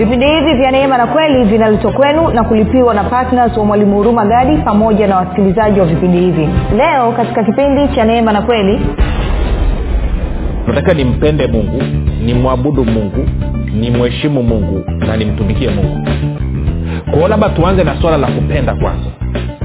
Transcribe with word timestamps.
vipindi 0.00 0.26
hivi 0.26 0.54
vya 0.54 0.70
neema 0.70 0.98
na 0.98 1.06
kweli 1.06 1.44
vinaletwa 1.44 1.92
kwenu 1.92 2.28
na 2.30 2.44
kulipiwa 2.44 2.94
na 2.94 3.04
ptns 3.04 3.56
wa 3.56 3.64
mwalimu 3.64 3.96
huruma 3.96 4.24
gadi 4.26 4.56
pamoja 4.56 5.06
na 5.06 5.16
wasikilizaji 5.16 5.80
wa 5.80 5.86
vipindi 5.86 6.18
hivi. 6.18 6.48
Leo 6.76 7.12
katika 7.12 7.44
kipindi 7.44 7.88
cha 7.94 8.04
neema 8.04 8.32
na 8.32 8.42
kweli 8.42 8.80
nataka 10.66 10.94
nimpende 10.94 11.46
mungu 11.46 11.82
nimwabudu 12.24 12.84
mungu 12.84 13.26
nimheshimu 13.80 14.42
mungu 14.42 14.84
na 15.06 15.16
nimtumikie 15.16 15.70
mungu. 15.70 16.08
Kwao 17.10 17.28
labda 17.28 17.48
tuanze 17.48 17.84
na 17.84 18.00
swala 18.00 18.16
la 18.16 18.26
kupenda 18.26 18.74
kwanza. 18.74 19.10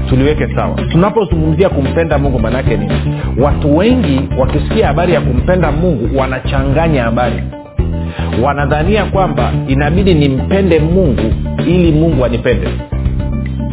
Tuliweke 0.08 0.54
sawa. 0.54 0.74
Tunapozungumzia 0.92 1.68
kumpenda 1.68 2.18
mungu 2.18 2.38
maanaake 2.38 2.76
nini? 2.76 2.92
Watu 3.38 3.76
wengi 3.76 4.20
wakisikia 4.38 4.86
habari 4.86 5.12
ya 5.14 5.20
kumpenda 5.20 5.72
mungu 5.72 6.18
wanachanganya 6.18 7.02
habari 7.02 7.42
wanadhania 8.42 9.04
kwamba 9.04 9.52
inabidi 9.68 10.14
nimpende 10.14 10.80
mungu 10.80 11.32
ili 11.66 11.92
mungu 11.92 12.24
anipende. 12.24 12.68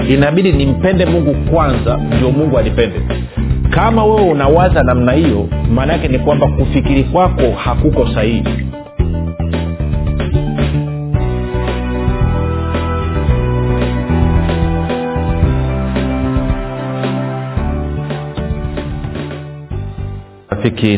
Inabidi 0.10 0.52
nimpende 0.52 1.06
mungu 1.06 1.34
kwanza 1.52 1.98
ndio 1.98 2.32
mungu 2.32 2.58
anipende. 2.58 3.00
Kama 3.70 4.06
wewe 4.06 4.22
unawaza 4.30 4.84
namna 4.84 5.12
hiyo 5.12 5.48
maana 5.76 5.94
yake 5.94 6.08
ni 6.08 6.20
kwamba 6.20 6.48
kufikiri 6.48 7.04
kwako 7.04 7.52
hakuko 7.52 8.08
sahihi. 8.14 8.44
Rafiki 20.50 20.98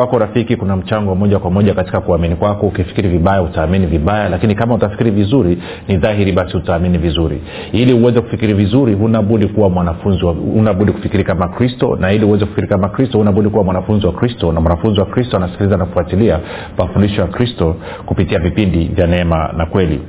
kwako 0.01 0.19
rafiki 0.19 0.55
kuna 0.55 0.75
mchango 0.75 1.15
moja 1.15 1.39
kwa 1.39 1.51
moja 1.51 1.73
katika 1.73 2.01
kuamini 2.01 2.35
kwako. 2.35 2.67
Ukifikiri 2.67 3.09
vibaya 3.09 3.41
utaamini 3.41 3.85
vibaya 3.85 4.29
lakini 4.29 4.55
kama 4.55 4.75
utafikiri 4.75 5.11
vizuri 5.11 5.57
ni 5.87 5.97
dhahiri 5.97 6.31
basi 6.31 6.57
utaamini 6.57 6.97
vizuri. 6.97 7.41
Ili 7.71 7.93
uweze 7.93 8.21
kufikiri 8.21 8.53
vizuri 8.53 8.93
hunabudi 8.93 9.47
kuwa 9.47 9.69
mwanafunzi 9.69 10.25
unabudi 10.25 10.91
kufikiri 10.91 11.23
kama 11.23 11.47
kristo 11.47 11.97
na 11.99 12.11
ili 12.13 12.25
uweze 12.25 12.45
kufikiri 12.45 12.67
kama 12.67 12.89
kristo 12.89 13.17
hunabudi 13.17 13.49
kuwa 13.49 13.63
mwanafunzi 13.63 14.05
wa 14.07 14.13
kristo 14.13 14.51
na 14.51 14.61
mwanafunzi 14.61 14.99
wa 14.99 15.05
kristo 15.05 15.37
anasikiliza 15.37 15.77
na 15.77 15.85
kufuatilia 15.85 16.39
mafundisho 16.77 17.21
ya 17.21 17.27
kristo 17.27 17.75
kupitia 18.05 18.39
vipindi 18.39 18.85
vya 18.85 19.07
neema 19.07 19.53
na 19.57 19.65
kweli 19.65 19.99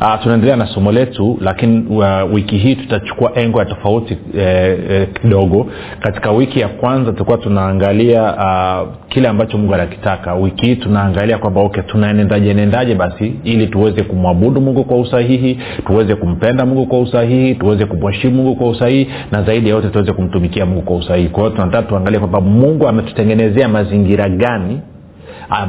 Uh, 0.00 0.22
tunaendelea 0.22 0.56
na 0.56 0.66
somo 0.66 0.92
letu 0.92 1.38
lakini 1.40 1.86
uh, 1.88 2.34
wiki 2.34 2.56
hii 2.58 2.74
tutachukua 2.76 3.32
engo 3.38 3.58
ya 3.58 3.64
tofauti 3.64 4.18
eh, 4.38 4.78
eh, 4.90 5.08
kidogo. 5.22 5.66
Katika 6.00 6.30
wiki 6.32 6.60
ya 6.60 6.68
kwanza 6.68 7.12
tulikuwa 7.12 7.38
tunaangalia 7.38 8.22
uh, 8.22 8.88
kile 9.08 9.28
ambacho 9.28 9.58
mungu 9.58 9.74
anakitaka. 9.74 10.34
Wiki 10.34 10.66
hii 10.66 10.76
tunaangalia 10.76 11.38
kwamba 11.38 11.60
okay 11.60 11.82
tunaenendaje 11.82 12.54
nendaje 12.54 12.94
basi 12.94 13.34
ili 13.44 13.66
tuweze 13.66 14.02
kumwabudu 14.02 14.60
mungu 14.60 14.84
kwa 14.84 14.96
usahihi 14.98 15.58
tuweze 15.86 16.14
kumpenda 16.14 16.66
mungu 16.66 16.86
kwa 16.86 17.00
usahihi 17.00 17.54
tuweze 17.54 17.86
kumheshimu 17.86 18.34
mungu 18.34 18.56
kwa 18.56 18.68
usahihi 18.68 19.10
na 19.32 19.42
zaidi 19.42 19.68
ya 19.68 19.74
yote 19.74 19.88
tuweze 19.88 20.12
kumtumikia 20.12 20.66
mungu 20.66 20.82
kwa 20.82 20.96
usahihi. 20.96 21.28
Kwa 21.28 21.42
hiyo 21.42 21.56
tunataka 21.56 21.88
tuangalie 21.88 22.18
kwamba 22.18 22.40
mungu 22.40 22.88
ametutengenezea 22.88 23.68
mazingira 23.68 24.28
gani 24.28 24.80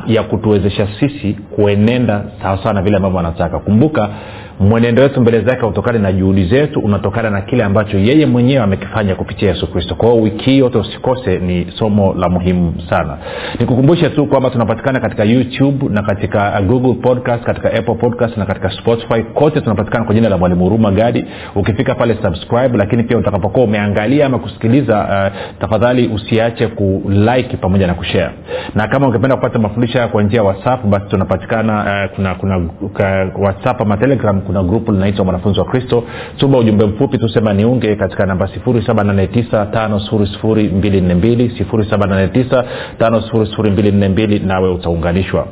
ya 0.07 0.23
kutuwezesha 0.23 0.87
sisi 0.99 1.33
kuenenda 1.33 2.23
sawasawa 2.41 2.73
na 2.73 2.81
vile 2.81 2.97
ambavyo 2.97 3.19
anataka 3.19 3.59
kumbuka 3.59 4.09
mwenendo 4.59 5.01
wetu 5.01 5.21
mbele 5.21 5.41
zake 5.41 5.65
utokane 5.65 5.99
na 5.99 6.11
juhudi 6.11 6.45
zetu 6.45 6.79
unatokana 6.79 7.29
na 7.29 7.41
kile 7.41 7.63
ambacho 7.63 7.97
yeye 7.97 8.25
mwenyewe 8.25 8.63
amekifanya 8.63 9.15
kupitia 9.15 9.49
yesu 9.49 9.67
kristo. 9.71 9.95
Kwa 9.95 10.09
hiyo 10.09 10.21
wiki 10.23 10.45
hii 10.45 10.57
yote 10.57 10.77
usikose 10.77 11.39
ni 11.39 11.67
somo 11.79 12.13
la 12.13 12.29
muhimu 12.29 12.73
sana. 12.89 13.17
Nikukumbushe 13.59 14.09
tu 14.09 14.25
kwamba 14.25 14.49
tunapatikana 14.49 14.99
katika 14.99 15.23
youtube 15.23 15.85
na 15.89 16.03
katika 16.03 16.61
google 16.61 16.93
podcast 16.93 17.43
katika 17.43 17.73
apple 17.73 17.95
podcast 17.95 18.37
na 18.37 18.45
katika 18.45 18.69
spotify. 18.69 19.23
Kote 19.23 19.61
tunapatikana 19.61 20.05
kwa 20.05 20.15
jina 20.15 20.29
la 20.29 20.37
mwalimu 20.37 20.63
huruma 20.63 20.91
gadi. 20.91 21.25
Ukifika 21.55 21.95
pale 21.95 22.17
subscribe 22.21 22.77
lakini 22.77 23.03
pia 23.03 23.17
utakapokuwa 23.17 23.65
umeangalia 23.65 24.25
ama 24.25 24.39
kusikiliza 24.39 24.99
uh, 25.31 25.59
tafadhali 25.61 26.07
usiache 26.07 26.67
kulike 26.67 27.57
pamoja 27.57 27.87
na 27.87 27.93
kushare. 27.93 28.31
Na 28.75 28.87
kama 28.87 29.07
ungependa 29.07 29.35
kupata 29.35 29.59
mafundisho 29.59 29.97
haya 29.97 30.07
kwa 30.11 30.23
njia 30.23 30.37
ya 30.39 30.43
whatsapp 30.43 30.85
basi 30.85 31.05
tunapatikana 31.09 32.05
uh, 32.09 32.15
kuna 32.15 32.35
kuna 32.35 32.57
uh, 32.57 33.41
whatsapp 33.43 33.81
ama 33.81 33.97
telegram 33.97 34.41
kuna 34.45 34.63
grupu 34.63 34.91
linaitwa 34.91 35.25
mwanafunzi 35.25 35.59
wa 35.59 35.65
kristo. 35.65 36.03
Tuma 36.37 36.57
ujumbe 36.57 36.85
mfupi 36.85 37.17
tusema 37.17 37.53
niunge 37.53 37.95
katika 37.95 38.25
namba 38.25 38.49
7895242 43.05 44.45
nawe 44.47 44.69
utaunganishwa. 44.71 45.47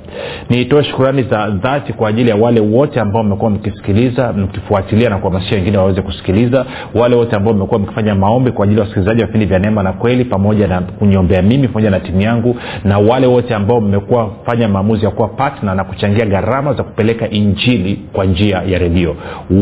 Nitoe 0.49 0.83
shukurani 0.83 1.23
za 1.23 1.49
dhati 1.49 1.93
kwa 1.93 2.09
ajili 2.09 2.29
ya 2.29 2.35
wale 2.35 2.59
wote 2.59 2.99
ambao 2.99 3.23
mmekuwa 3.23 3.51
mkisikiliza 3.51 4.33
mkifuatilia 4.33 5.09
na 5.09 5.17
kuhamasisha 5.17 5.55
wengine 5.55 5.77
waweze 5.77 6.01
kusikiliza. 6.01 6.65
Wale 6.93 7.15
wote 7.15 7.35
ambao 7.35 7.53
mmekuwa 7.53 7.79
mkifanya 7.79 8.15
maombi 8.15 8.51
kwa 8.51 8.63
ajili 8.65 8.79
ya 8.79 8.83
wasikilizaji 8.83 9.21
wa 9.21 9.27
vipindi 9.27 9.45
vya 9.45 9.59
neema 9.59 9.83
na 9.83 9.93
kweli 9.93 10.25
pamoja 10.25 10.67
na 10.67 10.81
kuniombea 10.81 11.41
mimi 11.41 11.67
pamoja 11.67 11.89
na 11.89 11.99
timu 11.99 12.21
yangu 12.21 12.55
na 12.83 12.99
wale 12.99 13.27
wote 13.27 13.55
ambao 13.55 13.81
mmekuwa 13.81 14.31
fanya 14.45 14.67
maamuzi 14.67 15.05
ya 15.05 15.11
kuwa 15.11 15.27
patna 15.27 15.75
na 15.75 15.83
kuchangia 15.83 16.25
gharama 16.25 16.73
za 16.73 16.83
kupeleka 16.83 17.29
injili 17.29 17.99
kwa 18.13 18.25
njia 18.25 18.61
ya 18.67 18.79
redio. 18.83 19.15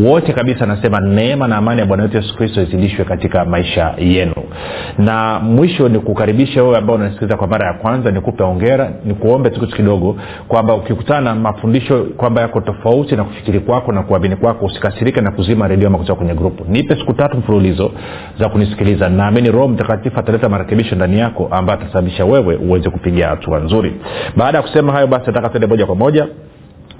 Wote 0.04 0.32
kabisa 0.32 0.66
nasema 0.66 1.00
neema 1.00 1.48
na 1.48 1.56
amani 1.56 1.80
ya 1.80 1.86
bwana 1.86 2.02
wetu 2.02 2.16
yesu 2.16 2.36
kristo 2.36 2.62
izidishwe 2.62 3.04
katika 3.04 3.44
maisha 3.44 3.94
yenu. 3.98 4.34
Na 4.98 5.38
mwisho 5.40 5.88
ni 5.88 5.98
kukaribisha 5.98 6.62
wewe 6.62 6.78
ambao 6.78 6.96
unasikiliza 6.96 7.36
kwa 7.36 7.46
mara 7.46 7.66
ya 7.66 7.74
kwanza 7.74 8.10
nikupe 8.10 8.42
ongera 8.44 8.90
nikuombe 9.04 9.50
tu 9.50 9.60
kitu 9.60 9.76
kidogo 9.76 10.16
kwamba 10.48 10.74
ukikutana 10.74 11.20
na 11.20 11.34
mafundisho 11.34 12.04
kwamba 12.16 12.40
yako 12.40 12.60
tofauti 12.60 13.16
na 13.16 13.24
kufikiri 13.24 13.60
kwako 13.60 13.92
na 13.92 14.02
kuamini 14.02 14.36
kwako 14.36 14.64
usikasirike 14.66 15.20
na 15.20 15.30
kuzima 15.30 15.68
redio 15.68 15.86
ama 15.88 15.98
kutoka 15.98 16.18
kwenye 16.18 16.34
grupu. 16.34 16.64
Nipe 16.68 16.96
siku 16.96 17.12
tatu 17.12 17.36
mfululizo 17.36 17.90
za 18.38 18.48
kunisikiliza. 18.48 19.08
Naamini 19.08 19.50
roho 19.50 19.68
mtakatifu 19.68 20.20
ataleta 20.20 20.48
marekebisho 20.48 20.96
ndani 20.96 21.18
yako 21.18 21.48
ambayo 21.50 21.78
atasababisha 21.80 22.24
wewe 22.24 22.56
uweze 22.56 22.90
kupiga 22.90 23.28
hatua 23.28 23.58
nzuri. 23.60 23.92
Baada 24.36 24.58
ya 24.58 24.62
kusema 24.62 24.92
hayo 24.92 25.06
basi 25.06 25.26
nataka 25.26 25.48
tende 25.48 25.66
moja 25.66 25.86
kwa 25.86 25.94
moja 25.94 26.26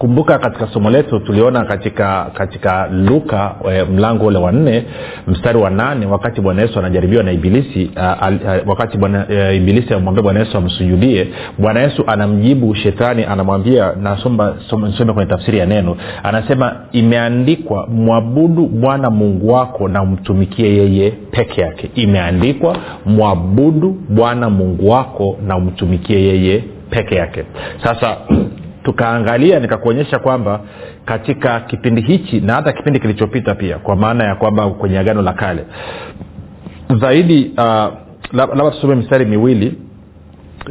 kumbuka 0.03 0.39
katika 0.39 0.67
somo 0.67 0.91
letu 0.91 1.21
tuliona 1.21 1.65
katika 1.65 2.31
katika 2.35 2.87
luka 2.87 3.55
e, 3.73 3.85
mlango 3.85 4.27
ule 4.27 4.39
wa 4.39 4.53
nne 4.53 4.85
mstari 5.27 5.59
wa 5.59 5.71
nane 5.71 6.07
wakati 6.07 6.41
bwana 6.41 6.63
yesu 6.63 6.79
anajaribiwa 6.79 7.23
na 7.23 7.33
ibilisi 7.33 7.91
a, 7.97 8.17
a, 8.21 8.29
a, 8.49 8.61
wakati 8.67 8.99
bwana 8.99 9.27
e, 9.31 9.57
ibilisi 9.57 9.95
amwambia 9.95 10.23
bwana 10.23 10.41
yesu 10.41 10.59
amsujudie 10.59 11.29
bwana 11.59 11.81
yesu 11.81 12.05
anamjibu 12.07 12.75
shetani 12.75 13.25
anamwambia 13.25 13.93
nasoma 14.03 14.55
some 14.69 15.13
kwenye 15.13 15.31
tafsiri 15.31 15.59
ya 15.59 15.67
neno. 15.67 15.97
Anasema 16.23 16.77
imeandikwa 16.93 17.87
mwabudu 17.87 18.67
bwana 18.67 19.11
mungu 19.11 19.53
wako 19.53 19.89
na 19.89 20.03
umtumikie 20.03 20.77
yeye 20.77 21.11
peke 21.11 21.61
yake. 21.61 21.91
Imeandikwa 21.95 22.77
mwabudu 23.07 23.97
bwana 24.09 24.51
mungu 24.51 24.91
wako 24.91 25.37
na 25.47 25.57
umtumikie 25.57 26.22
yeye 26.22 26.65
peke 26.91 27.15
yake. 27.15 27.45
Sasa 27.83 28.16
tukaangalia 28.83 29.61
nikakuonyesha 29.61 30.19
kwamba 30.19 30.61
katika 31.05 31.61
kipindi 31.61 32.01
hichi 32.01 32.41
na 32.41 32.55
hata 32.55 32.73
kipindi 32.73 33.01
kilichopita 33.01 33.55
pia 33.55 33.79
kwa 33.79 33.97
maana 33.97 34.25
ya 34.25 34.34
kwamba 34.34 34.71
kwenye 34.71 34.99
agano 34.99 35.23
la 35.23 35.33
kale 35.33 35.65
zaidi 37.01 37.51
uh, 37.59 37.93
labda 38.33 38.71
tusome 38.71 38.95
mistari 38.95 39.25
miwili 39.25 39.79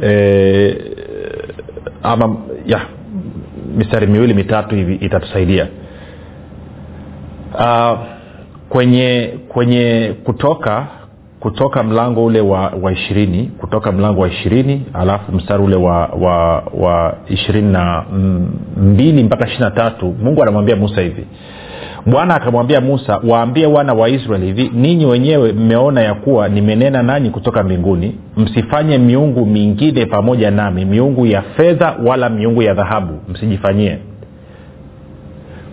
e, 0.02 0.76
ama 2.02 2.36
ya 2.66 2.80
mistari 3.76 4.06
miwili 4.06 4.34
mitatu 4.34 4.74
hivi 4.74 4.94
itatusaidia. 4.94 5.68
Uh, 7.54 7.98
kwenye 8.68 9.34
kwenye 9.48 10.14
kutoka 10.24 10.86
kutoka 11.42 11.82
mlango 11.82 12.24
ule 12.24 12.40
wa 12.40 12.72
wa 12.82 12.92
ishirini 12.92 13.50
kutoka 13.60 13.92
mlango 13.92 14.20
wa 14.20 14.28
ishirini 14.28 14.82
alafu 14.94 15.32
mstari 15.32 15.62
ule 15.62 15.76
wa 15.76 16.06
wa 16.06 16.62
wa 16.78 17.14
ishirini 17.28 17.72
na 17.72 18.04
mbili 18.76 19.24
mpaka 19.24 19.44
ishiri 19.46 19.60
na 19.64 19.70
tatu 19.70 20.14
mungu 20.22 20.42
anamwambia 20.42 20.76
musa 20.76 21.00
hivi. 21.00 21.26
Bwana 22.06 22.34
akamwambia 22.34 22.80
musa 22.80 23.20
waambie 23.28 23.66
wana 23.66 23.94
wa 23.94 24.08
israeli 24.08 24.46
hivi 24.46 24.70
ninyi 24.74 25.06
wenyewe 25.06 25.52
mmeona 25.52 26.00
ya 26.00 26.14
kuwa 26.14 26.48
nimenena 26.48 27.02
nanyi 27.02 27.30
kutoka 27.30 27.62
mbinguni. 27.62 28.16
Msifanye 28.36 28.98
miungu 28.98 29.46
mingine 29.46 30.06
pamoja 30.06 30.50
nami 30.50 30.84
miungu 30.84 31.26
ya 31.26 31.42
fedha 31.42 31.96
wala 32.06 32.28
miungu 32.28 32.62
ya 32.62 32.74
dhahabu. 32.74 33.18
Msijifanyie 33.28 33.98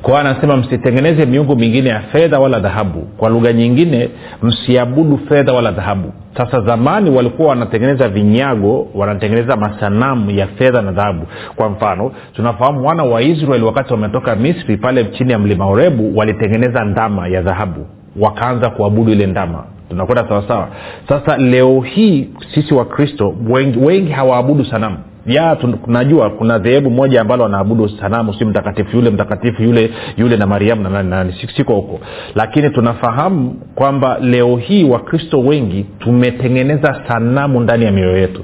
kwao 0.01 0.17
anasema 0.17 0.57
msitengeneze 0.57 1.25
miungu 1.25 1.55
mingine 1.55 1.89
ya 1.89 1.99
fedha 1.99 2.39
wala 2.39 2.59
dhahabu. 2.59 3.01
Kwa 3.17 3.29
lugha 3.29 3.53
nyingine 3.53 4.09
msiabudu 4.43 5.17
fedha 5.29 5.53
wala 5.53 5.71
dhahabu. 5.71 6.13
Sasa 6.37 6.61
zamani 6.61 7.09
walikuwa 7.09 7.49
wanatengeneza 7.49 8.09
vinyago 8.09 8.87
wanatengeneza 8.95 9.55
masanamu 9.57 10.31
ya 10.31 10.47
fedha 10.47 10.81
na 10.81 10.91
dhahabu. 10.91 11.25
Kwa 11.55 11.69
mfano 11.69 12.11
tunafahamu 12.35 12.87
wana 12.87 13.03
wa 13.03 13.21
israeli 13.21 13.65
wakati 13.65 13.93
wametoka 13.93 14.35
misri 14.35 14.77
pale 14.77 15.03
chini 15.05 15.31
ya 15.31 15.39
mlima 15.39 15.69
urebu 15.69 16.17
walitengeneza 16.17 16.83
ndama 16.85 17.27
ya 17.27 17.41
dhahabu. 17.41 17.85
Wakaanza 18.19 18.69
kuabudu 18.69 19.11
ile 19.11 19.25
ndama. 19.25 19.63
Tunakwenda 19.89 20.27
sawasawa. 20.29 20.67
Sasa 21.09 21.37
leo 21.37 21.81
hii 21.81 22.29
sisi 22.53 22.73
wakristo 22.73 23.35
wengi, 23.49 23.79
wengi 23.79 24.11
hawaabudu 24.11 24.65
sanamu 24.65 24.97
ya 25.29 25.55
tunajua 25.55 26.29
kuna 26.29 26.59
dhehebu 26.59 26.89
moja 26.89 27.21
ambalo 27.21 27.43
wanaabudu 27.43 27.89
sanamu 27.89 28.33
si 28.33 28.45
mtakatifu 28.45 28.95
yule 28.97 29.09
mtakatifu 29.09 29.63
yule 29.63 29.91
yule 30.17 30.37
na 30.37 30.47
mariamu 30.47 30.83
na 30.83 30.89
nani 30.89 31.09
nani 31.09 31.33
siko 31.57 31.73
huko. 31.75 31.99
Lakini 32.35 32.69
tunafahamu 32.69 33.55
kwamba 33.75 34.17
leo 34.21 34.57
hii 34.57 34.83
wakristo 34.83 35.39
wengi 35.39 35.85
tumetengeneza 35.99 37.01
sanamu 37.07 37.59
ndani 37.59 37.85
ya 37.85 37.91
mioyo 37.91 38.17
yetu. 38.17 38.41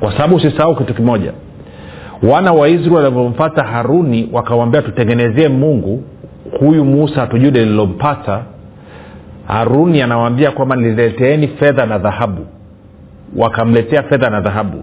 Kwa 0.00 0.12
sababu 0.12 0.36
usisahau 0.36 0.76
kitu 0.76 0.94
kimoja. 0.94 1.32
Wana 2.22 2.52
wa 2.52 2.68
israeli 2.68 2.94
walivyomfata 2.94 3.64
haruni 3.64 4.28
wakawambia 4.32 4.82
tutengenezee 4.82 5.48
mungu 5.48 6.02
huyu 6.60 6.84
musa 6.84 7.20
hatujui 7.20 7.50
lililompata 7.50 8.42
haruni 9.46 10.02
anawambia 10.02 10.50
kwamba 10.50 10.76
nileteeni 10.76 11.48
fedha 11.48 11.86
na 11.86 11.98
dhahabu. 11.98 12.46
Wakamletea 13.36 14.02
fedha 14.02 14.30
na 14.30 14.40
dhahabu 14.40 14.82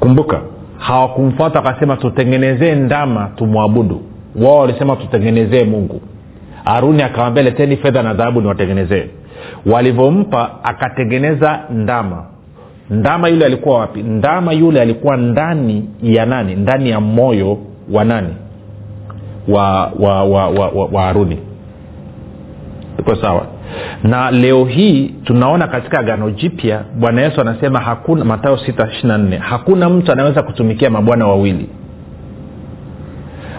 kumbuka. 0.00 0.40
Hawakumfuata 0.78 1.58
wakasema 1.60 1.96
tutengenezee 1.96 2.74
ndama 2.74 3.30
tumwabudu. 3.36 4.02
Wao 4.36 4.58
walisema 4.58 4.96
tutengenezee 4.96 5.64
mungu. 5.64 6.00
Haruni 6.64 7.02
akawambia 7.02 7.42
leteni 7.42 7.76
fedha 7.76 8.02
na 8.02 8.14
dhahabu 8.14 8.40
niwatengenezee. 8.40 9.06
Walivyompa 9.66 10.64
akatengeneza 10.64 11.60
ndama. 11.70 12.24
Ndama 12.90 13.28
yule 13.28 13.44
alikuwa 13.44 13.78
wapi? 13.78 14.02
Ndama 14.02 14.52
yule 14.52 14.80
alikuwa 14.80 15.16
ndani 15.16 15.90
ya 16.02 16.26
nani? 16.26 16.54
Ndani 16.54 16.90
ya 16.90 17.00
moyo 17.00 17.58
wa 17.92 18.04
nani? 18.04 18.34
Wa 19.48 19.92
wa 19.98 20.24
wa 20.24 20.48
wa, 20.48 20.68
wa, 20.92 21.02
haruni. 21.02 21.38
Iko 22.98 23.16
sawa 23.16 23.46
na 24.02 24.30
leo 24.30 24.64
hii 24.64 25.14
tunaona 25.24 25.66
katika 25.68 25.98
agano 25.98 26.30
jipya 26.30 26.80
bwana 26.98 27.22
yesu 27.22 27.40
anasema 27.40 27.80
hakuna 27.80 28.24
matayo 28.24 28.56
6 28.56 29.38
hakuna 29.38 29.88
mtu 29.88 30.12
anaweza 30.12 30.42
kutumikia 30.42 30.90
mabwana 30.90 31.26
wawili. 31.26 31.68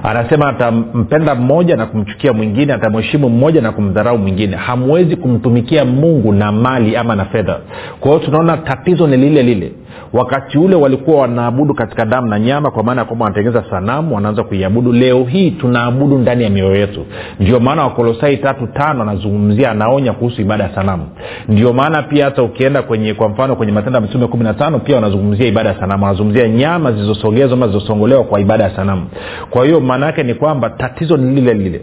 Anasema 0.03 0.47
atampenda 0.47 1.35
mmoja 1.35 1.75
na 1.75 1.85
kumchukia 1.85 2.33
mwingine 2.33 2.73
atamheshimu 2.73 3.29
mmoja 3.29 3.61
na 3.61 3.71
kumdharau 3.71 4.17
mwingine. 4.17 4.55
Hamwezi 4.57 5.15
kumtumikia 5.15 5.85
mungu 5.85 6.33
na 6.33 6.51
mali 6.51 6.97
ama 6.97 7.15
na 7.15 7.25
fedha. 7.25 7.57
Kwa 7.99 8.11
hiyo 8.11 8.25
tunaona 8.25 8.57
tatizo 8.57 9.07
ni 9.07 9.17
lile 9.17 9.43
lile 9.43 9.71
wakati 10.13 10.57
ule 10.57 10.75
walikuwa 10.75 11.21
wanaabudu 11.21 11.73
katika 11.73 12.05
damu 12.05 12.27
na 12.27 12.39
nyama 12.39 12.71
kwa 12.71 12.83
maana 12.83 13.01
ya 13.01 13.05
kwamba 13.05 13.25
wanatengeneza 13.25 13.63
sanamu 13.69 14.15
wanaanza 14.15 14.43
kuiabudu. 14.43 14.91
Leo 14.93 15.23
hii 15.23 15.51
tunaabudu 15.51 16.17
ndani 16.17 16.43
ya 16.43 16.49
mioyo 16.49 16.75
yetu. 16.75 17.05
Ndio 17.39 17.59
maana 17.59 17.83
wakolosai 17.83 18.37
tatu 18.37 18.67
tano 18.67 19.01
anazungumzia 19.01 19.71
anaonya 19.71 20.13
kuhusu 20.13 20.41
ibada 20.41 20.63
ya 20.63 20.75
sanamu. 20.75 21.03
Ndio 21.47 21.73
maana 21.73 22.01
pia 22.03 22.25
hata 22.25 22.43
ukienda 22.43 22.81
kwenye 22.81 23.13
kwa 23.13 23.29
mfano 23.29 23.55
kwenye 23.55 23.71
matendo 23.71 23.97
ya 23.97 24.01
mitume 24.01 24.27
kumi 24.27 24.43
na 24.43 24.53
tano 24.53 24.79
pia 24.79 24.95
wanazungumzia 24.95 25.47
ibada 25.47 25.69
ya 25.69 25.79
sanamu. 25.79 26.03
Wanazungumzia 26.03 26.47
nyama 26.47 26.91
zilizosogezwa 26.91 27.53
ama 27.57 27.67
zilizosongolewa 27.67 28.23
kwa 28.23 28.39
ibada 28.39 28.63
ya 28.63 28.75
sanamu. 28.75 29.07
Kwa 29.49 29.65
hiyo 29.65 29.79
maana 29.79 30.05
yake 30.05 30.23
ni 30.23 30.33
kwamba 30.33 30.69
tatizo 30.69 31.17
ni 31.17 31.35
lile 31.35 31.53
lile 31.53 31.81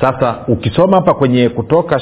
sasa 0.00 0.36
ukisoma 0.48 0.96
hapa 0.96 1.14
kwenye 1.14 1.48
kutoka 1.48 2.00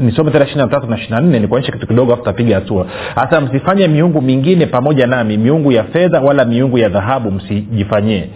nisome 0.00 0.30
tena 0.30 0.44
ishiri 0.44 0.60
na 0.60 0.66
tatu 0.68 0.86
na 0.86 0.96
ishiri 0.96 1.10
na 1.10 1.20
nne 1.20 1.38
nikuonyesha 1.38 1.72
kitu 1.72 1.86
kidogo 1.86 2.12
afu 2.12 2.22
tapiga 2.22 2.54
hatua. 2.54 2.86
Hasa 3.14 3.40
msifanye 3.40 3.88
miungu 3.88 4.22
mingine 4.22 4.66
pamoja 4.66 5.06
nami 5.06 5.36
miungu 5.36 5.72
ya 5.72 5.84
fedha 5.84 6.20
wala 6.20 6.44
miungu 6.44 6.78
ya 6.78 6.88
dhahabu 6.88 7.30
msijifanyie 7.30 8.28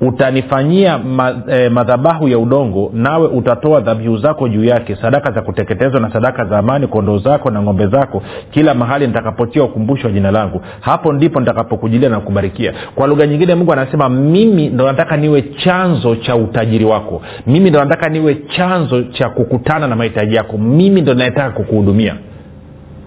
utanifanyia 0.00 1.00
e, 1.48 1.68
madhabahu 1.68 2.28
ya 2.28 2.38
udongo 2.38 2.90
nawe 2.94 3.26
utatoa 3.28 3.80
dhabihu 3.80 4.16
zako 4.16 4.48
juu 4.48 4.64
yake 4.64 4.96
sadaka 4.96 5.30
za 5.32 5.42
kuteketezwa 5.42 6.00
na 6.00 6.12
sadaka 6.12 6.44
za 6.44 6.58
amani 6.58 6.86
kondoo 6.86 7.18
zako 7.18 7.50
na 7.50 7.62
ng'ombe 7.62 7.86
zako 7.86 8.22
kila 8.50 8.74
mahali 8.74 9.06
nitakapotia 9.06 9.62
ukumbusho 9.64 10.06
wa 10.06 10.12
jina 10.12 10.30
langu. 10.30 10.60
Hapo 10.80 11.12
ndipo 11.12 11.40
nitakapokujilia 11.40 12.08
na 12.08 12.20
kubarikia. 12.20 12.72
Kwa 12.94 13.06
lugha 13.06 13.26
nyingine 13.26 13.54
mungu 13.54 13.72
anasema 13.72 14.08
mimi 14.08 14.68
ndo 14.68 14.86
nataka 14.86 15.16
niwe 15.16 15.42
chanzo 15.42 16.16
cha 16.16 16.36
utajiri 16.36 16.84
wako. 16.84 17.22
Mimi 17.46 17.70
ndo 17.70 17.78
nataka 17.84 18.08
niwe 18.08 18.34
chanzo 18.34 19.02
cha 19.02 19.28
kukutana 19.28 19.86
na 19.88 19.96
mahitaji 19.96 20.34
yako. 20.34 20.58
Mimi 20.58 21.00
ndo 21.00 21.14
nayetaka 21.14 21.50
kukuhudumia. 21.50 22.14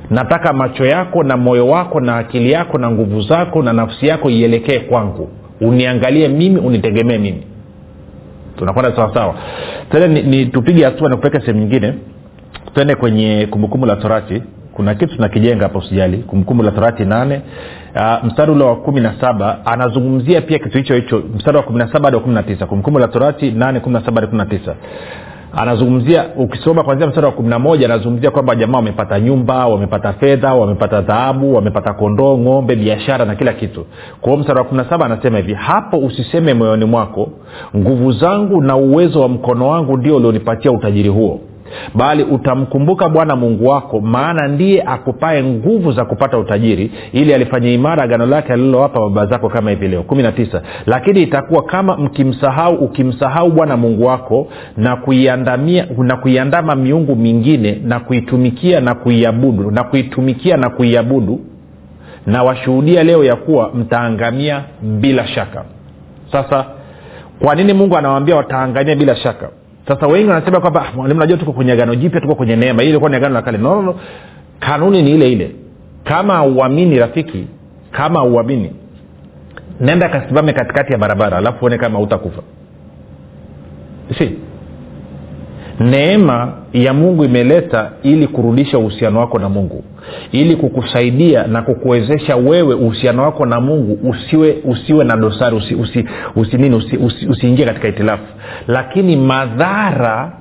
Nataka 0.10 0.54
macho 0.54 0.86
yako 0.86 1.24
na 1.24 1.38
moyo 1.38 1.68
wako 1.68 2.00
na 2.00 2.18
akili 2.18 2.52
yako 2.52 2.78
na 2.78 2.92
nguvu 2.92 3.22
zako 3.22 3.64
na 3.64 3.74
nafsi 3.74 4.08
yako 4.08 4.30
ielekee 4.30 4.80
kwangu 4.80 5.30
uniangalie 5.62 6.28
mimi 6.28 6.60
unitegemee 6.60 7.18
mimi. 7.18 7.44
Tunakwenda 8.58 8.96
sawasawa 8.96 9.36
tena 9.92 10.08
ni, 10.08 10.46
tupige 10.46 10.86
hatua 10.86 11.10
na 11.10 11.16
kupeleka 11.16 11.40
sehemu 11.40 11.60
nyingine. 11.60 11.94
Twende 12.74 12.96
kwenye 12.96 13.48
kumbukumbu 13.52 13.86
la 13.86 13.96
torati. 13.96 14.44
Kuna 14.74 14.96
kitu 14.96 15.16
tunakijenga 15.16 15.64
hapa 15.64 15.80
usijali. 15.80 16.18
Kumbukumbu 16.18 16.64
la 16.64 16.72
torati 16.72 17.06
nane. 17.06 17.42
Uh, 17.96 18.26
mstari 18.26 18.52
ule 18.52 18.64
wa 18.64 18.76
kumi 18.76 19.02
na 19.02 19.14
saba 19.22 19.66
anazungumzia 19.66 20.42
pia 20.42 20.60
kitu 20.60 20.78
hicho 20.78 20.96
hicho. 20.96 21.24
Mstari 21.36 21.58
wa 21.58 21.64
kumi 21.64 21.80
na 21.80 21.88
saba 21.92 22.06
hadi 22.06 22.16
wa 22.16 22.22
kumi 22.24 22.36
na 22.36 22.44
tisa. 22.44 22.66
Kumbukumbu 22.66 23.00
la 23.00 23.08
torati 23.08 23.52
nane 23.52 23.80
kumi 23.80 23.94
na 23.94 24.06
saba 24.06 24.22
hadi 24.22 24.28
kumi 24.28 24.38
na 24.38 24.46
tisa 24.46 24.76
anazungumzia 25.56 26.26
ukisoma 26.38 26.84
kwanzia 26.84 27.08
mstari 27.08 27.26
wa 27.26 27.32
kumi 27.32 27.50
na 27.50 27.60
moja 27.60 27.86
anazungumzia 27.86 28.32
kwamba 28.32 28.56
jamaa 28.56 28.78
wamepata 28.78 29.20
nyumba 29.20 29.68
wamepata 29.68 30.14
fedha 30.14 30.54
wamepata 30.54 31.02
dhahabu 31.02 31.56
wamepata 31.56 31.94
kondoo 31.94 32.38
ng'ombe 32.38 32.76
biashara 32.76 33.26
na 33.26 33.36
kila 33.36 33.54
kitu. 33.54 33.86
Kwao 34.22 34.38
mstari 34.38 34.60
wa 34.60 34.66
kumi 34.66 34.78
na 34.84 34.90
saba 34.90 35.06
anasema 35.06 35.38
hivi 35.38 35.54
hapo 35.54 35.98
usiseme 35.98 36.54
moyoni 36.54 36.86
mwako 36.86 37.30
nguvu 37.78 38.12
zangu 38.12 38.62
na 38.62 38.76
uwezo 38.76 39.22
wa 39.22 39.30
mkono 39.30 39.68
wangu 39.68 39.98
ndio 39.98 40.16
ulionipatia 40.16 40.72
utajiri 40.72 41.10
huo 41.10 41.40
bali 41.96 42.24
utamkumbuka 42.24 43.10
bwana 43.10 43.36
mungu 43.36 43.68
wako 43.68 44.02
maana 44.02 44.48
ndiye 44.48 44.84
akupae 44.84 45.44
nguvu 45.44 45.92
za 45.92 46.06
kupata 46.06 46.38
utajiri 46.38 46.92
ili 47.12 47.34
alifanya 47.34 47.70
imara 47.72 48.04
agano 48.04 48.26
lake 48.26 48.54
alilowapa 48.54 49.00
baba 49.00 49.26
zako 49.26 49.50
kama 49.50 49.70
hivi 49.70 49.88
leo. 49.88 50.04
Kumi 50.04 50.24
na 50.24 50.32
tisa. 50.32 50.62
Lakini 50.86 51.22
itakuwa 51.24 51.64
kama 51.64 51.98
mkimsahau 51.98 52.76
ukimsahau 52.76 53.52
bwana 53.52 53.78
mungu 53.78 54.06
wako 54.06 54.48
na 54.78 54.98
na 55.98 56.18
kuiandama 56.18 56.76
miungu 56.76 57.16
mingine 57.16 57.82
na 57.84 58.00
kuitumikia 58.00 58.80
na 58.80 58.96
kuiabudu 58.96 59.72
na 59.72 59.84
kuitumikia 59.84 60.58
na 60.58 60.70
kuiabudu. 60.70 61.40
Na 62.26 62.44
washuhudia 62.44 63.04
leo 63.04 63.24
ya 63.24 63.36
kuwa 63.36 63.72
mtaangamia 63.74 64.64
bila 64.82 65.28
shaka. 65.28 65.64
Sasa 66.32 66.66
kwa 67.40 67.56
nini 67.56 67.74
mungu 67.74 67.98
anawaambia 67.98 68.36
wataangamia 68.36 68.96
bila 68.96 69.16
shaka 69.16 69.50
sasa 69.88 70.08
wengi 70.08 70.30
wanasema 70.30 70.60
kwamba 70.60 70.86
mwalimu 70.96 71.20
najua 71.20 71.38
tuko 71.38 71.54
kwenye 71.54 71.72
agano 71.72 71.96
jipya 71.96 72.22
tuko 72.22 72.36
kwenye 72.36 72.56
neema 72.56 72.82
hii 72.82 72.90
ilikuwa 72.90 73.10
ni 73.10 73.16
agano 73.16 73.34
la 73.34 73.42
kale. 73.42 73.58
No, 73.58 73.76
no, 73.76 73.82
no. 73.82 73.96
kanuni 74.60 75.02
ni 75.02 75.12
ile 75.12 75.32
ile. 75.32 75.56
Kama 76.04 76.44
uamini 76.46 77.00
rafiki 77.00 77.48
kama 77.92 78.24
uamini 78.24 78.72
nenda 79.80 80.10
kasimame 80.10 80.54
katikati 80.54 80.92
ya 80.92 80.98
barabara 80.98 81.38
alafu 81.38 81.66
uone 81.66 81.78
kama 81.78 82.00
utakufa 82.00 82.42
si 84.18 84.38
neema 85.80 86.54
ya 86.74 86.94
mungu 86.94 87.26
imeleta 87.26 87.90
ili 88.04 88.28
kurudisha 88.28 88.78
uhusiano 88.78 89.20
wako 89.20 89.40
na 89.40 89.50
mungu 89.50 89.84
ili 90.32 90.56
kukusaidia 90.56 91.48
na 91.48 91.62
kukuwezesha 91.62 92.36
wewe 92.36 92.74
uhusiano 92.76 93.24
wako 93.24 93.46
na 93.46 93.62
mungu 93.62 94.10
usiwe 94.10 94.58
usiwe 94.66 95.06
na 95.06 95.18
dosari 95.18 95.56
usi, 95.56 95.76
usi, 95.76 96.06
usi, 96.36 96.58
nini 96.58 96.76
usi, 96.76 96.98
usi, 96.98 97.28
usiingie 97.28 97.66
katika 97.66 97.88
itilafu. 97.88 98.24
Lakini 98.68 99.16
madhara 99.18 100.32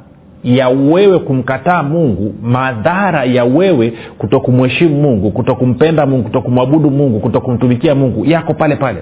ya 0.45 0.69
wewe 0.69 1.19
kumkataa 1.19 1.83
mungu 1.83 2.35
madhara 2.43 3.25
ya 3.25 3.45
wewe 3.45 3.93
kutokumheshimu 4.19 5.03
mungu 5.03 5.31
kutokumpenda 5.31 6.07
mungu 6.07 6.23
kutokumwabudu 6.25 6.91
mungu 6.91 7.21
kutokumtumikia 7.21 7.95
mungu 7.95 8.25
yako 8.25 8.55
pale 8.55 8.77
pale. 8.77 8.99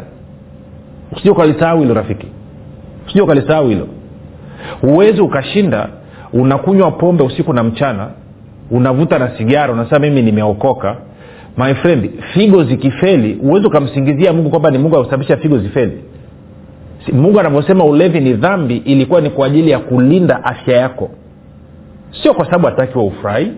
Usije 1.12 1.30
ukalisahau 1.30 1.80
hilo 1.80 1.94
rafiki. 1.94 2.26
Usije 3.06 3.20
ukalisahau 3.22 3.68
hilo. 3.68 3.86
Huwezi 4.80 5.20
ukashinda 5.20 5.88
unakunywa 6.32 6.90
pombe 6.90 7.24
usiku 7.24 7.52
na 7.52 7.62
mchana 7.64 8.08
unavuta 8.70 9.18
na 9.18 9.38
sigara 9.38 9.72
unasema 9.72 9.98
mimi 9.98 10.22
nimeokoka. 10.22 10.96
My 11.56 11.74
friend 11.74 12.10
figo 12.34 12.64
zikifeli 12.64 13.34
huwezi 13.34 13.66
ukamsingizia 13.66 14.32
mungu 14.32 14.50
kwamba 14.50 14.70
ni 14.70 14.78
mungu 14.78 14.96
akusababisha 14.96 15.36
figo 15.36 15.58
zifeli. 15.58 15.98
Mungu 17.12 17.40
anavyosema 17.40 17.84
ulevi 17.84 18.20
ni 18.20 18.32
dhambi 18.32 18.76
ilikuwa 18.76 19.20
ni 19.20 19.30
kwa 19.30 19.46
ajili 19.46 19.70
ya 19.70 19.78
kulinda 19.78 20.44
afya 20.44 20.76
yako. 20.76 21.10
Sio 22.22 22.34
kwa 22.34 22.44
sababu 22.44 22.68
atakiwa 22.68 23.04
ufurahi. 23.04 23.52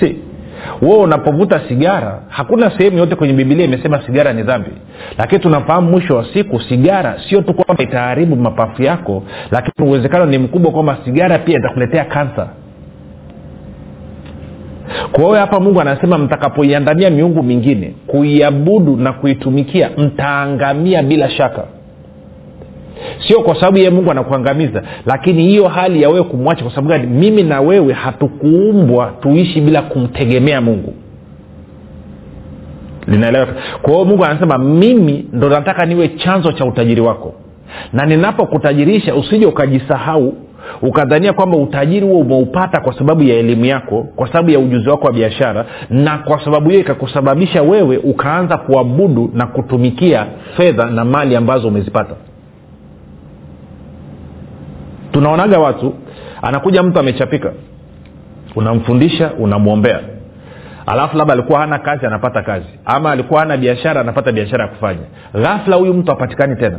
Si 0.00 0.16
wewe 0.82 0.96
unapovuta 0.96 1.60
sigara 1.68 2.20
hakuna 2.28 2.70
sehemu 2.78 2.98
yote 2.98 3.16
kwenye 3.16 3.32
bibilia 3.34 3.64
imesema 3.64 4.02
sigara 4.06 4.32
ni 4.32 4.42
dhambi. 4.42 4.70
Lakini 5.18 5.40
tunafahamu 5.40 5.90
mwisho 5.90 6.16
wa 6.16 6.24
siku 6.32 6.60
sigara 6.60 7.16
sio 7.28 7.42
tu 7.42 7.54
kwamba 7.54 7.84
itaharibu 7.84 8.36
mapafu 8.36 8.82
yako 8.82 9.22
lakini 9.50 9.88
uwezekano 9.88 10.26
ni 10.26 10.38
mkubwa 10.38 10.72
kwamba 10.72 10.96
sigara 11.04 11.38
pia 11.38 11.58
itakuletea 11.58 12.04
kansa. 12.04 12.48
Kwa 15.12 15.24
hiyo 15.24 15.34
hapa 15.34 15.60
mungu 15.60 15.80
anasema 15.80 16.18
mtakapoiandamia 16.18 17.10
miungu 17.10 17.42
mingine 17.42 17.94
kuiabudu 18.06 18.96
na 18.96 19.12
kuitumikia 19.12 19.90
mtaangamia 19.96 21.02
bila 21.02 21.30
shaka 21.30 21.64
sio 23.28 23.40
kwa 23.42 23.54
sababu 23.54 23.78
yeye 23.78 23.90
mungu 23.90 24.10
anakuangamiza 24.10 24.82
lakini 25.06 25.42
hiyo 25.42 25.68
hali 25.68 26.02
ya 26.02 26.08
wewe 26.08 26.22
kumwacha 26.24 26.62
kwa 26.62 26.70
sababu 26.70 26.88
gani? 26.88 27.06
Mimi 27.06 27.42
na 27.42 27.60
wewe 27.60 27.92
hatukuumbwa 27.92 29.12
tuishi 29.20 29.60
bila 29.60 29.82
kumtegemea 29.82 30.60
mungu. 30.60 30.94
Linaeleweka 33.06 33.52
kwa 33.82 33.92
hiyo 33.92 34.04
mungu 34.04 34.24
anasema 34.24 34.58
mimi 34.58 35.26
ndo 35.32 35.48
nataka 35.48 35.86
niwe 35.86 36.08
chanzo 36.08 36.52
cha 36.52 36.64
utajiri 36.64 37.00
wako. 37.00 37.34
Na 37.92 38.06
ninapokutajirisha 38.06 39.14
usije 39.14 39.46
ukajisahau 39.46 40.34
ukadhania 40.82 41.32
kwamba 41.32 41.56
utajiri 41.56 42.06
huo 42.06 42.18
umeupata 42.20 42.80
kwa 42.80 42.98
sababu 42.98 43.22
ya 43.22 43.36
elimu 43.36 43.64
yako 43.64 44.06
kwa 44.16 44.26
sababu 44.26 44.50
ya 44.50 44.58
ujuzi 44.58 44.88
wako 44.88 45.06
wa 45.06 45.12
biashara 45.12 45.64
na 45.90 46.18
kwa 46.18 46.44
sababu 46.44 46.68
hiyo 46.68 46.80
ikakusababisha 46.80 47.62
wewe 47.62 47.96
ukaanza 47.96 48.56
kuabudu 48.56 49.30
na 49.34 49.46
kutumikia 49.46 50.26
fedha 50.56 50.86
na 50.86 51.04
mali 51.04 51.36
ambazo 51.36 51.68
umezipata 51.68 52.14
tunaonaga 55.18 55.58
watu 55.58 55.94
anakuja 56.42 56.82
mtu 56.82 56.98
amechapika 56.98 57.52
unamfundisha 58.56 59.30
unamwombea. 59.38 60.00
Alafu 60.86 61.16
labda 61.16 61.32
alikuwa 61.32 61.60
hana 61.60 61.78
kazi 61.78 62.06
anapata 62.06 62.42
kazi. 62.42 62.66
Ama 62.84 63.10
alikuwa 63.12 63.40
hana 63.40 63.56
biashara 63.56 64.00
anapata 64.00 64.32
biashara 64.32 64.64
ya 64.64 64.70
kufanya. 64.70 65.00
Ghafla 65.34 65.76
huyu 65.76 65.94
mtu 65.94 66.12
apatikani 66.12 66.56
tena. 66.56 66.78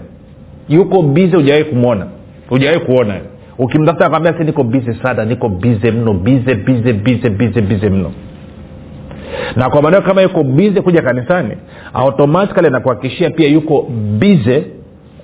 Yuko 0.69 1.01
bize 1.01 1.37
ujawai 1.37 1.63
kumwona 1.63 2.05
ujawai 2.51 2.79
kuona. 2.79 3.15
Ukimtafuta 3.57 4.05
akwambia 4.05 4.33
si 4.37 4.43
niko 4.43 4.63
bize 4.63 4.93
sana 4.93 5.25
niko 5.25 5.49
bize 5.49 5.91
mno 5.91 6.13
bize 6.13 6.55
bize 6.55 6.93
bize 6.93 7.29
bize 7.29 7.61
bize 7.61 7.89
mno. 7.89 8.11
Na 9.55 9.69
kwa 9.69 9.81
maneo 9.81 10.01
kama 10.01 10.21
yuko 10.21 10.43
bize 10.43 10.81
kuja 10.81 11.01
kanisani 11.01 11.57
automatikali 11.93 12.67
anakuhakikishia 12.67 13.29
pia 13.29 13.47
yuko 13.49 13.81
bize 14.19 14.63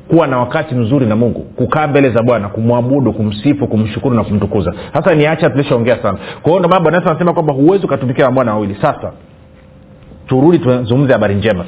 kuwa 0.07 0.27
na 0.27 0.38
wakati 0.39 0.75
mzuri 0.75 1.05
na 1.05 1.15
mungu 1.15 1.39
kukaa 1.39 1.88
mbele 1.88 2.09
za 2.09 2.24
bwana 2.24 2.50
kumwabudu 2.50 3.13
kumsifu 3.13 3.67
kumshukuru 3.67 4.15
na 4.15 4.24
kumtukuza. 4.24 4.74
Sasa 4.93 5.15
niacha 5.15 5.50
tulishaongea 5.50 5.97
sana. 6.01 6.17
Kwa 6.41 6.50
hiyo 6.51 6.59
ndomana 6.59 6.81
bwana 6.81 6.97
anasema 7.05 7.33
kwamba 7.33 7.53
huwezi 7.53 7.85
ukatumikia 7.85 8.25
mabwana 8.25 8.53
wawili. 8.53 8.77
Sasa 8.81 9.12
turudi 10.27 10.59
tuzungumze 10.59 11.13
habari 11.13 11.35
njema 11.35 11.65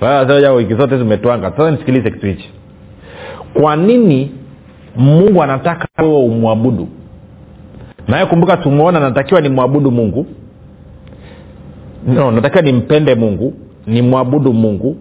sasa. 0.00 0.52
Wiki 0.56 0.74
zote 0.74 0.98
zimetwanga. 0.98 1.50
Sasa 1.50 1.70
nisikilize 1.70 2.10
kitu 2.10 2.26
hichi. 2.26 2.50
Kwa 3.60 3.76
nini 3.76 4.30
mungu 4.96 5.42
anataka 5.42 5.88
wewe 5.98 6.16
umwabudu? 6.16 6.88
Naye 8.08 8.26
kumbuka 8.26 8.56
tumeona 8.56 9.00
natakiwa 9.00 9.40
ni 9.40 9.48
mwabudu 9.48 9.90
mungu. 9.90 10.26
No 12.06 12.30
natakiwa 12.30 12.62
nimpende 12.62 13.14
mungu 13.14 13.54
nimwabudu 13.86 14.52
mungu 14.52 14.96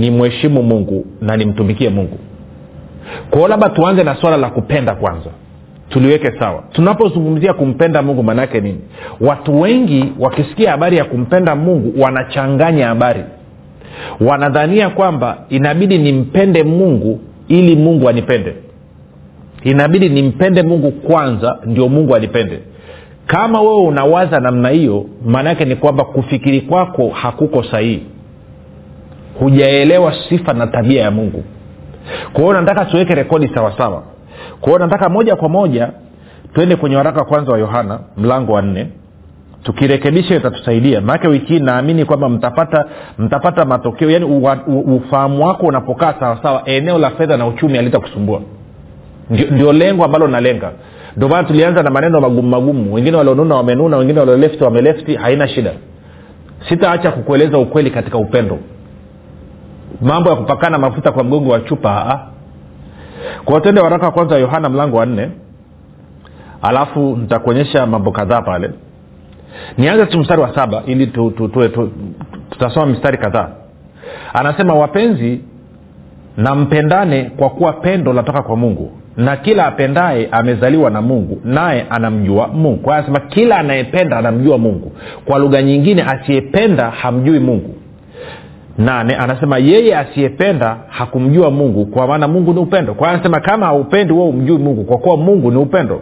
nimheshimu 0.00 0.62
mungu 0.62 1.06
na 1.20 1.36
nimtumikie 1.36 1.88
mungu. 1.88 2.18
Kwao 3.30 3.48
labda 3.48 3.68
tuanze 3.68 4.02
na 4.04 4.14
swala 4.14 4.36
la 4.36 4.50
kupenda 4.50 4.94
kwanza. 4.94 5.30
Tuliweke 5.88 6.32
sawa. 6.38 6.64
Tunapozungumzia 6.72 7.52
kumpenda 7.54 8.02
mungu 8.02 8.22
maanaake 8.22 8.60
nini? 8.60 8.80
Watu 9.20 9.60
wengi 9.60 10.12
wakisikia 10.18 10.70
habari 10.70 10.96
ya 10.96 11.04
kumpenda 11.04 11.56
mungu 11.56 12.02
wanachanganya 12.02 12.86
habari. 12.86 13.24
Wanadhania 14.20 14.90
kwamba 14.90 15.38
inabidi 15.48 15.98
nimpende 15.98 16.62
mungu 16.62 17.20
ili 17.48 17.76
mungu 17.76 18.08
anipende. 18.08 18.54
Inabidi 19.62 20.08
nimpende 20.08 20.62
mungu 20.62 20.90
kwanza 20.90 21.58
ndio 21.64 21.88
mungu 21.88 22.14
anipende. 22.14 22.60
Kama 23.26 23.60
wewe 23.60 23.80
unawaza 23.80 24.40
namna 24.40 24.68
hiyo 24.68 25.06
maana 25.26 25.48
yake 25.50 25.64
ni 25.64 25.76
kwamba 25.76 26.04
kufikiri 26.04 26.60
kwako 26.60 27.08
hakuko 27.08 27.62
sahihi 27.62 28.02
hujaelewa 29.38 30.14
sifa 30.28 30.52
na 30.52 30.66
tabia 30.66 31.02
ya 31.02 31.10
mungu. 31.10 31.44
Kwahio 32.32 32.52
nataka 32.52 32.84
tuweke 32.84 33.14
rekodi 33.14 33.48
sawasawa 33.54 34.02
kwahio 34.60 34.78
nataka 34.78 35.08
moja 35.08 35.36
kwa 35.36 35.48
moja 35.48 35.90
twende 36.54 36.76
kwenye 36.76 36.96
waraka 36.96 37.18
wa 37.20 37.24
kwanza 37.26 37.52
wa 37.52 37.58
yohana 37.58 37.98
mlango 38.16 38.52
wa 38.52 38.62
nne. 38.62 38.86
Tukirekebisha 39.62 40.34
itatusaidia. 40.36 41.00
Maanake 41.00 41.28
wiki 41.28 41.52
hii 41.52 41.60
naamini 41.60 42.04
kwamba 42.04 42.28
mtapata 42.28 42.84
mtapata 43.18 43.64
matokeo. 43.64 44.10
Yaani 44.10 44.24
ufahamu 44.96 45.46
wako 45.46 45.66
unapokaa 45.66 46.14
sawasawa 46.20 46.62
eneo 46.68 46.98
la 46.98 47.10
fedha 47.10 47.36
na 47.36 47.46
uchumi 47.46 47.78
alitakusumbua 47.78 48.40
ndio, 49.30 49.46
ndio 49.50 49.72
lengo 49.72 50.04
ambalo 50.04 50.28
nalenga. 50.28 50.70
Ndio 51.16 51.28
maana 51.28 51.48
tulianza 51.48 51.82
na 51.82 51.90
maneno 51.90 52.20
magumu 52.20 52.48
magumu. 52.48 52.94
Wengine 52.94 53.16
walionuna 53.16 53.54
wamenuna 53.54 53.96
wengine 53.96 54.20
waliolefti 54.20 54.64
wamelefti 54.64 55.14
haina 55.14 55.48
shida. 55.48 55.72
Sitaacha 56.68 57.10
kukueleza 57.10 57.58
ukweli 57.58 57.90
katika 57.90 58.18
upendo 58.18 58.58
mambo 60.02 60.30
ya 60.30 60.36
kupakana 60.36 60.78
mafuta 60.78 61.12
kwa 61.12 61.24
mgongo 61.24 61.50
wa 61.50 61.60
chupa 61.60 61.90
aa 62.06 62.20
kwao 63.44 63.60
tende 63.60 63.80
waraka 63.80 64.06
wa 64.06 64.12
kwanza 64.12 64.34
wa 64.34 64.40
yohana 64.40 64.68
mlango 64.68 64.96
wa 64.96 65.06
nne. 65.06 65.30
Alafu 66.62 67.16
nitakuonyesha 67.16 67.86
mambo 67.86 68.10
kadhaa 68.12 68.42
pale. 68.42 68.70
Nianze 69.78 70.06
tu 70.06 70.18
mstari 70.18 70.40
wa 70.42 70.54
saba 70.54 70.82
ili 70.86 71.06
tu, 71.06 71.30
tu, 71.30 71.48
tu, 71.48 71.68
tu, 71.68 71.90
tutasoma 72.50 72.86
mistari 72.86 73.18
kadhaa. 73.18 73.48
Anasema 74.32 74.74
wapenzi 74.74 75.40
na 76.36 76.54
mpendane 76.54 77.24
kwa 77.36 77.50
kuwa 77.50 77.72
pendo 77.72 78.12
latoka 78.12 78.42
kwa 78.42 78.56
mungu 78.56 78.92
na 79.16 79.36
kila 79.36 79.66
apendaye 79.66 80.28
amezaliwa 80.30 80.90
na 80.90 81.02
mungu 81.02 81.40
naye 81.44 81.86
anamjua 81.90 82.48
mungu. 82.48 82.76
Kwa 82.82 82.96
anasema 82.96 83.20
kila 83.20 83.58
anayependa 83.58 84.18
anamjua 84.18 84.58
mungu. 84.58 84.92
Kwa 85.24 85.38
lugha 85.38 85.62
nyingine 85.62 86.02
asiyependa 86.02 86.90
hamjui 86.90 87.38
mungu 87.38 87.74
nane 88.78 89.16
anasema 89.16 89.58
yeye 89.58 89.96
asiyependa 89.96 90.76
hakumjua 90.88 91.50
mungu 91.50 91.86
kwa 91.86 92.06
maana 92.06 92.28
mungu 92.28 92.52
ni 92.52 92.60
upendo. 92.60 92.94
Kwa 92.94 93.08
anasema 93.08 93.40
kama 93.40 93.66
haupendi 93.66 94.12
wewe 94.12 94.28
umjui 94.28 94.58
mungu 94.58 94.84
kwa 94.84 94.98
kuwa 94.98 95.16
mungu 95.16 95.50
ni 95.50 95.56
upendo. 95.56 96.00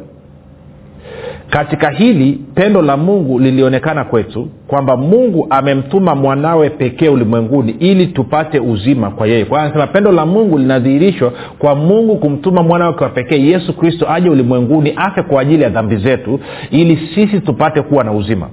Katika 1.51 1.91
hili 1.91 2.41
pendo 2.55 2.83
la 2.83 2.97
mungu 2.97 3.39
lilionekana 3.39 4.05
kwetu 4.05 4.49
kwamba 4.67 4.97
mungu 4.97 5.47
amemtuma 5.51 6.15
mwanawe 6.15 6.71
pekee 6.71 7.09
ulimwenguni 7.09 7.73
ili 7.79 8.07
tupate 8.07 8.61
uzima 8.61 9.11
kwa 9.11 9.27
yeye. 9.27 9.45
Kwa 9.45 9.63
anasema 9.63 9.87
pendo 9.87 10.13
la 10.13 10.27
mungu 10.27 10.59
linadhihirishwa 10.59 11.33
kwa 11.59 11.75
mungu 11.75 12.17
kumtuma 12.17 12.63
mwana 12.63 12.87
wa 12.87 13.09
pekee 13.09 13.39
yesu 13.47 13.77
kristo 13.77 14.07
aje 14.11 14.31
ulimwenguni 14.31 14.93
afe 14.97 15.23
kwa 15.23 15.41
ajili 15.41 15.63
ya 15.63 15.69
dhambi 15.69 15.97
zetu 15.97 16.41
ili 16.71 17.09
sisi 17.15 17.41
tupate 17.41 17.83
kuwa 17.83 18.05
na 18.05 18.13
uzima. 18.13 18.49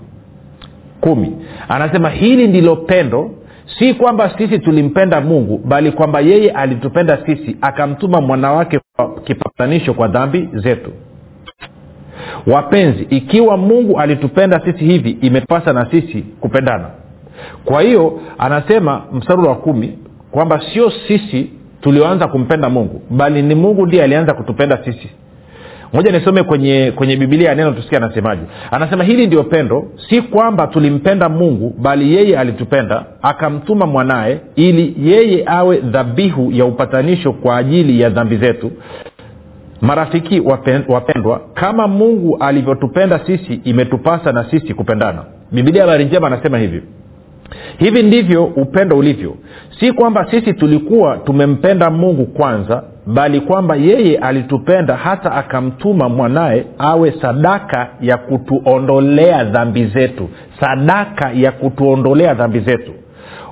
Kumi. 1.02 1.32
Anasema 1.70 2.10
hili 2.10 2.48
ndilo 2.48 2.76
pendo 2.76 3.32
si 3.80 3.94
kwamba 3.94 4.38
sisi 4.38 4.60
tulimpenda 4.60 5.22
mungu 5.22 5.58
bali 5.66 5.92
kwamba 5.92 6.20
yeye 6.20 6.52
alitupenda 6.52 7.18
sisi 7.26 7.58
akamtuma 7.62 8.22
mwanawake 8.22 8.80
kipatanisho 9.24 9.94
kwa 9.94 10.08
dhambi 10.08 10.50
zetu. 10.54 10.92
Wapenzi 12.48 13.04
ikiwa 13.10 13.58
mungu 13.58 14.00
alitupenda 14.00 14.60
sisi 14.66 14.86
hivi 14.86 15.10
imepasa 15.22 15.74
na 15.74 15.92
sisi 15.92 16.22
kupendana. 16.22 16.86
Kwa 17.66 17.82
hiyo 17.82 18.20
anasema 18.38 19.02
mstari 19.14 19.42
wa 19.42 19.56
kumi 19.56 19.98
kwamba 20.32 20.62
sio 20.74 20.92
sisi 21.08 21.50
tulioanza 21.82 22.28
kumpenda 22.28 22.70
mungu 22.70 23.02
bali 23.10 23.42
ni 23.42 23.56
mungu 23.56 23.86
ndiye 23.86 24.04
alianza 24.04 24.34
kutupenda 24.34 24.84
sisi 24.86 25.10
moja 25.94 26.12
nisome 26.12 26.44
kwenye 26.44 26.92
kwenye 26.96 27.16
bibilia 27.18 27.50
ya 27.50 27.56
neno 27.56 27.72
tusikia 27.72 27.98
anasemaje. 27.98 28.42
Anasema 28.72 29.04
hili 29.04 29.28
ndio 29.28 29.44
pendo 29.44 29.88
si 30.10 30.22
kwamba 30.22 30.68
tulimpenda 30.68 31.30
mungu 31.30 31.76
bali 31.80 32.16
yeye 32.16 32.38
alitupenda 32.40 33.06
akamtuma 33.22 33.86
mwanaye 33.86 34.40
ili 34.56 34.96
yeye 35.04 35.44
awe 35.46 35.78
dhabihu 35.78 36.52
ya 36.52 36.66
upatanisho 36.66 37.34
kwa 37.34 37.58
ajili 37.58 38.02
ya 38.02 38.10
dhambi 38.10 38.38
zetu. 38.38 38.72
Marafiki 39.82 40.40
wapendwa 40.88 41.42
kama 41.54 41.88
mungu 41.88 42.38
alivyotupenda 42.40 43.20
sisi 43.26 43.54
imetupasa 43.64 44.32
na 44.32 44.44
sisi 44.52 44.74
kupendana. 44.74 45.24
Bibilia 45.52 45.82
habari 45.82 46.06
njema 46.06 46.28
anasema 46.28 46.58
hivi. 46.58 46.82
Hivi 47.78 48.04
ndivyo 48.04 48.46
upendo 48.46 48.98
ulivyo. 48.98 49.36
Si 49.80 49.92
kwamba 49.92 50.28
sisi 50.32 50.54
tulikuwa 50.54 51.18
tumempenda 51.18 51.90
mungu 51.90 52.26
kwanza 52.26 52.84
bali 53.06 53.42
kwamba 53.42 53.76
yeye 53.76 54.18
alitupenda 54.18 54.96
hata 54.96 55.32
akamtuma 55.32 56.10
mwanaye 56.10 56.66
awe 56.78 57.14
sadaka 57.22 57.88
ya 58.02 58.18
kutuondolea 58.18 59.44
dhambi 59.44 59.86
zetu. 59.86 60.30
Sadaka 60.60 61.32
ya 61.34 61.52
kutuondolea 61.52 62.34
dhambi 62.34 62.60
zetu. 62.60 62.92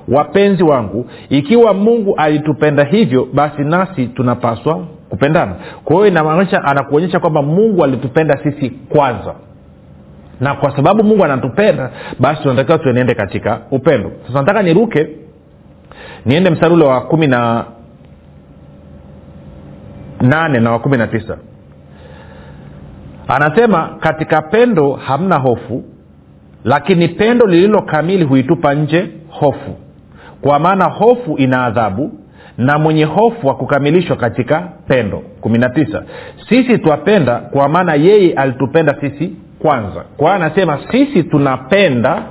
Wapenzi 0.08 0.62
wangu 0.62 1.06
ikiwa 1.28 1.74
mungu 1.74 2.14
alitupenda 2.16 2.84
hivyo 2.84 3.28
basi 3.34 3.62
nasi 3.62 4.06
tunapaswa 4.06 4.84
kupendana. 5.08 5.54
Kwa 5.84 5.96
hiyo 5.96 6.06
inamaanisha 6.08 6.64
anakuonyesha 6.64 7.20
kwamba 7.20 7.42
mungu 7.42 7.84
alitupenda 7.84 8.38
sisi 8.42 8.70
kwanza. 8.70 9.34
Na 10.40 10.54
kwa 10.54 10.76
sababu 10.76 11.04
mungu 11.04 11.24
anatupenda 11.24 11.90
basi 12.18 12.42
tunatakiwa 12.42 12.78
tuenende 12.78 13.14
katika 13.14 13.60
upendo. 13.70 14.12
Sasa 14.26 14.38
nataka 14.40 14.62
niruke 14.62 15.08
niende 16.26 16.50
mstari 16.50 16.74
ule 16.74 16.84
wa 16.84 17.00
kumi 17.00 17.26
na 17.26 17.64
nane 20.20 20.60
na 20.60 20.72
wa 20.72 20.78
kumi 20.78 20.96
na 20.96 21.06
tisa. 21.06 21.36
Anasema 23.28 23.96
katika 24.00 24.42
pendo 24.42 24.92
hamna 24.92 25.36
hofu 25.36 25.84
lakini 26.64 27.08
pendo 27.08 27.46
lililo 27.46 27.82
kamili 27.82 28.24
huitupa 28.24 28.74
nje 28.74 29.08
hofu. 29.28 29.76
Kwa 30.42 30.58
maana 30.58 30.84
hofu 30.84 31.36
ina 31.38 31.64
adhabu 31.64 32.12
na 32.58 32.78
mwenye 32.78 33.04
hofu 33.04 33.46
wa 33.46 33.54
kukamilishwa 33.56 34.16
katika 34.16 34.60
pendo. 34.88 35.22
19 35.42 36.02
sisi 36.48 36.78
twapenda 36.78 37.36
kwa 37.38 37.68
maana 37.68 37.94
yeye 37.94 38.32
alitupenda 38.34 38.96
sisi 39.00 39.32
kwanza. 39.58 40.04
Kwa 40.16 40.26
hiyo 40.34 40.44
anasema 40.46 40.78
sisi 40.90 41.22
tunapenda 41.22 42.22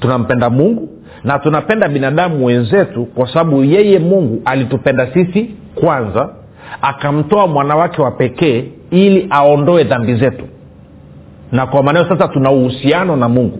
tunampenda 0.00 0.50
mungu 0.50 0.88
na 1.24 1.38
tunapenda 1.38 1.88
binadamu 1.88 2.46
wenzetu 2.46 3.04
kwa 3.06 3.28
sababu 3.32 3.64
yeye 3.64 3.98
mungu 3.98 4.42
alitupenda 4.44 5.06
sisi 5.14 5.54
kwanza 5.74 6.28
akamtoa 6.82 7.46
mwana 7.46 7.76
wake 7.76 8.02
wa 8.02 8.10
pekee 8.10 8.64
ili 8.90 9.26
aondoe 9.30 9.84
dhambi 9.84 10.14
zetu. 10.14 10.44
Na 11.52 11.66
kwa 11.66 11.82
maneo 11.82 12.04
sasa 12.04 12.28
tuna 12.28 12.50
uhusiano 12.50 13.16
na 13.16 13.28
mungu. 13.28 13.58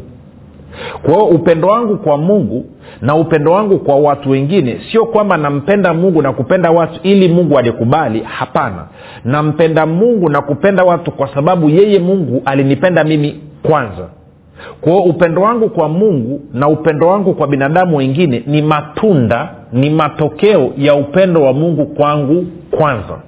Kwa 1.03 1.13
hiyo 1.15 1.25
upendo 1.27 1.69
wangu 1.69 1.97
kwa 1.97 2.19
mungu 2.19 2.65
na 3.03 3.15
upendo 3.17 3.53
wangu 3.53 3.79
kwa 3.79 3.97
watu 3.97 4.31
wengine 4.31 4.81
sio 4.93 5.07
kwamba 5.07 5.37
nampenda 5.37 5.95
mungu 5.95 6.23
na 6.23 6.33
kupenda 6.33 6.71
watu 6.71 7.01
ili 7.03 7.29
mungu 7.29 7.59
alikubali 7.59 8.21
hapana. 8.21 8.85
Nampenda 9.25 9.87
mungu 9.87 10.29
na 10.29 10.43
kupenda 10.43 10.85
watu 10.85 11.11
kwa 11.13 11.35
sababu 11.35 11.71
yeye 11.71 11.99
mungu 11.99 12.43
alinipenda 12.45 13.05
mimi 13.05 13.41
kwanza. 13.63 14.09
Kwa 14.81 14.93
hiyo 14.93 15.05
upendo 15.05 15.43
wangu 15.43 15.69
kwa 15.71 15.89
mungu 15.89 16.41
na 16.53 16.69
upendo 16.69 17.09
wangu 17.09 17.35
kwa 17.35 17.47
binadamu 17.47 17.97
wengine 17.97 18.43
ni 18.47 18.63
matunda 18.63 19.55
ni 19.73 19.91
matokeo 19.91 20.73
ya 20.79 20.95
upendo 20.95 21.43
wa 21.43 21.53
mungu 21.53 21.87
kwangu 21.87 22.47
kwanza. 22.71 23.19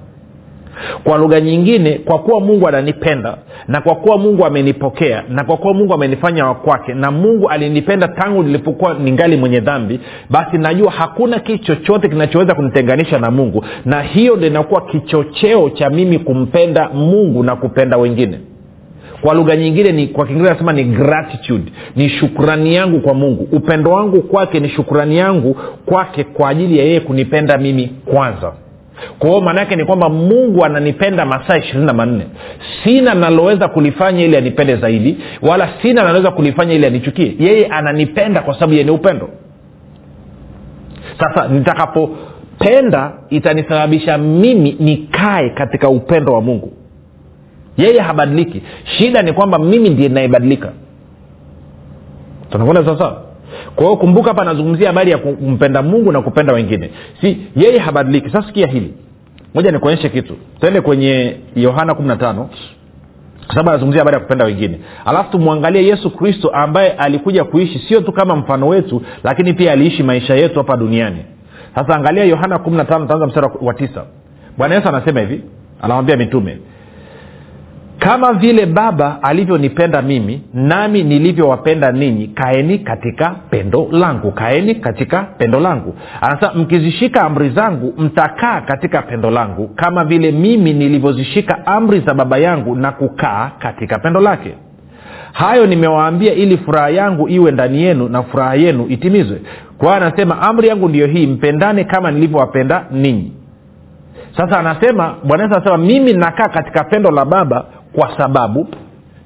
Kwa 1.03 1.17
lugha 1.17 1.41
nyingine 1.41 1.91
kwa 2.05 2.19
kuwa 2.19 2.39
mungu 2.41 2.67
ananipenda 2.67 3.37
na 3.67 3.81
kwa 3.81 3.95
kuwa 3.95 4.17
mungu 4.17 4.45
amenipokea 4.45 5.23
na 5.29 5.43
kwa 5.43 5.57
kuwa 5.57 5.73
mungu 5.73 5.93
amenifanya 5.93 6.45
wakwake 6.45 6.93
na 6.93 7.11
mungu 7.11 7.49
alinipenda 7.49 8.07
tangu 8.07 8.43
nilipokuwa 8.43 8.93
ningali 8.93 9.37
mwenye 9.37 9.59
dhambi 9.59 9.99
basi 10.29 10.57
najua 10.57 10.91
hakuna 10.91 11.39
kitu 11.39 11.63
chochote 11.63 12.09
kinachoweza 12.09 12.55
kunitenganisha 12.55 13.19
na 13.19 13.31
mungu 13.31 13.65
na 13.85 14.01
hiyo 14.01 14.35
ndo 14.35 14.47
inakuwa 14.47 14.81
kichocheo 14.81 15.69
cha 15.69 15.89
mimi 15.89 16.19
kumpenda 16.19 16.89
mungu 16.89 17.43
na 17.43 17.55
kupenda 17.55 17.97
wengine 17.97 18.39
kwa 19.21 19.33
lugha 19.33 19.55
nyingine 19.55 19.91
ni 19.91 20.07
kwa 20.07 20.25
kiingereza 20.25 20.53
nasema 20.53 20.73
ni 20.73 20.83
gratitude. 20.83 21.71
Ni 21.95 22.09
shukrani 22.09 22.75
yangu 22.75 22.99
kwa 22.99 23.13
mungu. 23.13 23.47
Upendo 23.51 23.91
wangu 23.91 24.21
kwake 24.21 24.59
ni 24.59 24.69
shukrani 24.69 25.17
yangu 25.17 25.57
kwake 25.85 26.23
kwa 26.23 26.49
ajili 26.49 26.77
ya 26.77 26.83
yeye 26.85 26.99
kunipenda 26.99 27.57
mimi 27.57 27.87
kwanza. 28.05 28.53
Kwa 29.19 29.29
hiyo 29.29 29.41
maana 29.41 29.59
yake 29.59 29.75
ni 29.75 29.85
kwamba 29.85 30.09
mungu 30.09 30.65
ananipenda 30.65 31.25
masaa 31.25 31.57
ishirini 31.57 31.85
na 31.85 31.93
manne. 31.93 32.23
Sina 32.83 33.13
naloweza 33.13 33.67
kulifanya 33.67 34.23
ili 34.25 34.37
anipende 34.37 34.75
zaidi 34.75 35.17
wala 35.41 35.69
sina 35.81 36.03
naloweza 36.03 36.31
kulifanya 36.31 36.73
ili 36.73 36.85
anichukie. 36.85 37.35
Yeye 37.39 37.65
ananipenda 37.67 38.41
kwa 38.41 38.53
sababu 38.53 38.73
yeni 38.73 38.91
upendo. 38.91 39.29
Sasa 41.19 41.47
nitakapopenda 41.47 43.11
itanisababisha 43.29 44.17
mimi 44.17 44.75
nikae 44.79 45.49
katika 45.49 45.89
upendo 45.89 46.33
wa 46.33 46.41
mungu 46.41 46.73
yeye 47.77 47.99
habadiliki. 47.99 48.61
Shida 48.83 49.21
ni 49.21 49.33
kwamba 49.33 49.59
mimi 49.59 49.89
ndiye 49.89 50.09
nayebadilika 50.09 50.71
tunakwenda 52.49 52.85
sawasawa 52.85 53.21
kwa 53.75 53.83
hiyo 53.85 53.97
kumbuka 53.97 54.29
hapa 54.29 54.41
anazungumzia 54.41 54.87
habari 54.87 55.11
ya 55.11 55.17
kumpenda 55.17 55.81
mungu 55.81 56.11
na 56.11 56.21
kupenda 56.21 56.53
wengine. 56.53 56.89
Si 57.21 57.37
yeye 57.55 57.79
habadiliki. 57.79 58.29
Sasa 58.29 58.47
sikia 58.47 58.67
hili. 58.67 58.93
Moja 59.53 59.71
nikuonyeshe 59.71 60.09
kitu. 60.09 60.35
Tuende 60.59 60.81
kwenye 60.81 61.35
yohana 61.55 61.93
15 61.93 62.45
sababu 63.47 63.69
anazungumzia 63.69 64.01
habari 64.01 64.15
ya 64.15 64.19
kupenda 64.19 64.45
wengine. 64.45 64.79
Alafu 65.05 65.31
tumwangalie 65.31 65.85
yesu 65.87 66.11
kristo 66.11 66.49
ambaye 66.49 66.91
alikuja 66.91 67.43
kuishi 67.43 67.79
sio 67.79 68.01
tu 68.01 68.11
kama 68.11 68.35
mfano 68.35 68.67
wetu 68.67 69.01
lakini 69.23 69.53
pia 69.53 69.71
aliishi 69.71 70.03
maisha 70.03 70.35
yetu 70.35 70.59
hapa 70.59 70.77
duniani. 70.77 71.25
Sasa 71.75 71.95
angalia 71.95 72.23
yohana 72.23 72.55
15 72.57 73.07
taanza 73.07 73.27
mstari 73.27 73.47
wa 73.61 73.73
tisa. 73.73 74.03
Bwana 74.57 74.75
yesu 74.75 74.87
anasema 74.89 75.19
hivi. 75.19 75.41
Anawambia 75.81 76.17
mitume 76.17 76.57
kama 78.01 78.33
vile 78.33 78.65
baba 78.65 79.23
alivyonipenda 79.23 80.01
mimi 80.01 80.41
nami 80.53 81.03
nilivyowapenda 81.03 81.91
ninyi 81.91 82.27
kaeni 82.27 82.79
katika 82.79 83.29
pendo 83.49 83.87
langu 83.91 84.31
kaeni 84.31 84.75
katika 84.75 85.21
pendo 85.23 85.59
langu. 85.59 85.95
Anasema 86.21 86.53
mkizishika 86.53 87.21
amri 87.21 87.49
zangu 87.49 87.93
mtakaa 87.97 88.61
katika 88.61 89.01
pendo 89.01 89.31
langu 89.31 89.67
kama 89.67 90.03
vile 90.05 90.31
mimi 90.31 90.73
nilivyozishika 90.73 91.65
amri 91.67 91.99
za 91.99 92.13
baba 92.13 92.37
yangu 92.37 92.75
na 92.75 92.91
kukaa 92.91 93.51
katika 93.59 93.99
pendo 93.99 94.19
lake. 94.19 94.53
Hayo 95.33 95.65
nimewaambia 95.65 96.33
ili 96.33 96.57
furaha 96.57 96.89
yangu 96.89 97.29
iwe 97.29 97.51
ndani 97.51 97.83
yenu 97.83 98.09
na 98.09 98.23
furaha 98.23 98.55
yenu 98.55 98.85
itimizwe. 98.89 99.41
Kwa 99.77 99.95
anasema 99.95 100.41
amri 100.41 100.67
yangu 100.67 100.89
ndiyo 100.89 101.07
hii 101.07 101.27
mpendane 101.27 101.83
kama 101.83 102.11
nilivyowapenda 102.11 102.85
ninyi. 102.91 103.31
Sasa 104.37 104.59
anasema 104.59 105.15
bwana 105.23 105.43
yesu 105.43 105.55
anasema 105.55 105.77
mimi 105.77 106.13
nakaa 106.13 106.49
katika 106.49 106.83
pendo 106.83 107.11
la 107.11 107.25
baba 107.25 107.65
kwa 107.93 108.17
sababu 108.17 108.67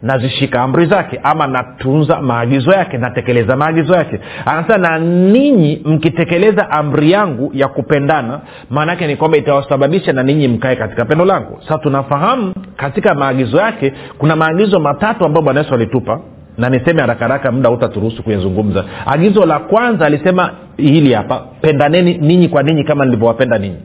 nazishika 0.01 0.61
amri 0.61 0.85
zake 0.85 1.19
ama 1.23 1.47
natunza 1.47 2.21
maagizo 2.21 2.71
yake 2.71 2.97
natekeleza 2.97 3.55
maagizo 3.55 3.93
yake. 3.95 4.19
Anasema 4.45 4.77
na 4.77 4.99
ninyi 4.99 5.81
mkitekeleza 5.85 6.69
amri 6.71 7.11
yangu 7.11 7.51
ya 7.53 7.67
kupendana 7.67 8.39
maana 8.69 8.95
ni 8.95 9.15
kwamba 9.15 9.37
itawasababisha 9.37 10.13
na 10.13 10.23
ninyi 10.23 10.47
mkae 10.47 10.75
katika 10.75 11.05
pendo 11.05 11.25
langu. 11.25 11.57
Sasa 11.61 11.77
tunafahamu 11.77 12.53
katika 12.77 13.15
maagizo 13.15 13.57
yake 13.57 13.93
kuna 14.17 14.35
maagizo 14.35 14.79
matatu 14.79 15.25
ambayo 15.25 15.43
bwana 15.43 15.59
yesu 15.59 15.73
alitupa 15.73 16.19
na 16.57 16.69
niseme 16.69 17.01
haraka 17.01 17.19
haraka 17.25 17.51
muda 17.51 17.69
utaturuhusu 17.69 18.23
kuyazungumza. 18.23 18.83
Agizo 19.05 19.45
la 19.45 19.59
kwanza 19.59 20.05
alisema 20.05 20.51
hili 20.77 21.13
hapa 21.13 21.39
pendaneni 21.61 22.17
ninyi 22.17 22.49
kwa 22.49 22.63
ninyi 22.63 22.83
kama 22.83 23.05
nilivyowapenda 23.05 23.57
ninyi. 23.57 23.77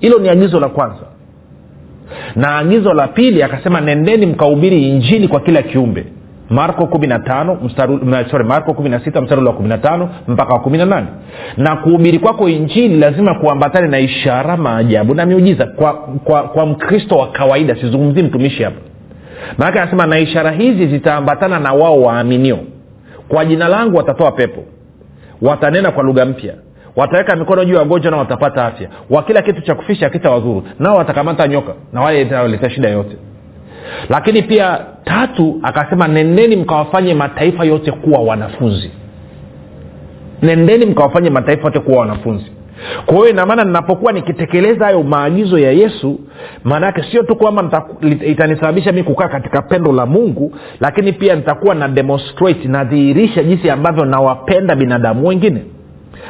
Hilo 0.00 0.18
ni 0.18 0.28
agizo 0.28 0.60
la 0.60 0.68
kwanza 0.68 1.02
na 2.36 2.56
agizo 2.58 2.94
la 2.94 3.08
pili 3.08 3.42
akasema 3.42 3.80
nendeni 3.80 4.26
mkahubiri 4.26 4.88
injili 4.88 5.28
kwa 5.28 5.40
kila 5.40 5.62
kiumbe. 5.62 6.04
Marko 6.50 6.84
15 6.84 8.28
sorry, 8.30 8.44
marko 8.44 8.72
16 8.72 9.22
mstari 9.22 9.44
wa 9.44 9.52
15 9.52 10.08
mpaka 10.28 10.54
wa 10.54 10.60
18 10.60 11.04
na 11.56 11.76
kuhubiri 11.76 12.18
kwako 12.18 12.48
injili 12.48 12.98
lazima 12.98 13.34
kuambatane 13.34 13.88
na 13.88 13.98
ishara 13.98 14.56
maajabu 14.56 15.14
na 15.14 15.26
miujiza. 15.26 15.66
Kwa, 15.66 15.92
kwa, 16.24 16.42
kwa 16.42 16.66
mkristo 16.66 17.16
wa 17.16 17.26
kawaida 17.30 17.74
sizungumzii 17.76 18.22
mtumishi 18.22 18.62
hapa. 18.62 18.80
Maanake 19.58 19.80
anasema 19.80 20.06
na 20.06 20.18
ishara 20.18 20.50
hizi 20.50 20.86
zitaambatana 20.86 21.58
na 21.58 21.72
wao 21.72 22.02
waaminio. 22.02 22.58
Kwa 23.28 23.44
jina 23.44 23.68
langu 23.68 23.96
watatoa 23.96 24.32
pepo. 24.32 24.64
Watanena 25.42 25.90
kwa 25.90 26.02
lugha 26.04 26.24
mpya 26.24 26.54
wataweka 26.98 27.36
mikono 27.36 27.64
juu 27.64 27.74
ya 27.74 27.78
wagonjwa 27.80 28.10
na 28.10 28.16
watapata 28.16 28.66
afya. 28.66 28.88
Wakila 29.10 29.42
kitu 29.42 29.60
cha 29.62 29.74
kufisha 29.74 30.06
akita 30.06 30.30
wazuru 30.30 30.62
nao 30.78 30.96
watakamata 30.96 31.48
nyoka. 31.48 31.72
Na 31.92 32.00
wale 32.00 32.22
itawaletea 32.22 32.70
shida 32.70 32.88
yote. 32.88 33.16
Lakini 34.08 34.42
pia 34.42 34.78
tatu 35.04 35.60
akasema 35.62 36.08
nendeni 36.08 36.56
mkawafanye 36.56 37.14
mataifa 37.14 37.64
yote 37.64 37.92
kuwa 37.92 38.20
wanafunzi. 38.20 38.90
Nendeni 40.42 40.86
mkawafanye 40.86 41.30
mataifa 41.30 41.64
yote 41.64 41.80
kuwa 41.80 42.00
wanafunzi. 42.00 42.46
Kwa 43.06 43.14
hiyo 43.16 43.28
inamaana 43.28 43.64
ninapokuwa 43.64 44.12
nikitekeleza 44.12 44.84
hayo 44.84 45.02
maagizo 45.02 45.58
ya 45.58 45.72
yesu 45.72 46.20
maanaake 46.64 47.02
sio 47.10 47.22
tu 47.22 47.36
kwamba 47.36 47.84
itanisababisha 48.26 48.92
mi 48.92 49.02
kukaa 49.02 49.28
katika 49.28 49.62
pendo 49.62 49.92
la 49.92 50.06
mungu 50.06 50.52
lakini 50.80 51.12
pia 51.12 51.34
nitakuwa 51.34 51.74
na 51.74 51.88
demonstrate 51.88 52.68
nadhihirisha 52.68 53.42
jinsi 53.42 53.70
ambavyo 53.70 54.04
nawapenda 54.04 54.76
binadamu 54.76 55.28
wengine 55.28 55.62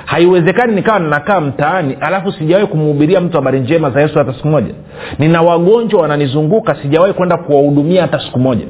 haiwezekani 0.05 0.74
nikawa 0.74 0.98
ninakaa 0.98 1.40
mtaani 1.40 1.96
alafu 2.01 2.33
sijawahi 2.33 2.66
kumhubiria 2.66 3.20
mtu 3.20 3.37
habari 3.37 3.61
njema 3.61 3.90
za 3.90 4.01
yesu 4.01 4.18
hata 4.18 4.35
siku 4.35 4.48
moja. 4.48 4.74
Nina 5.18 5.42
wagonjwa 5.42 6.03
wananizunguka 6.03 6.74
sijawahi 6.83 7.12
kwenda 7.12 7.37
kuwahudumia 7.37 8.03
hata 8.03 8.18
siku 8.20 8.38
moja. 8.38 8.66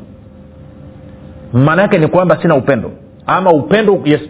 Maana 1.53 1.83
yake 1.83 1.99
ni 1.99 2.07
kwamba 2.07 2.43
sina 2.43 2.55
upendo. 2.57 2.91
Ama 3.27 3.51
upendo 3.51 4.01
yes, 4.05 4.21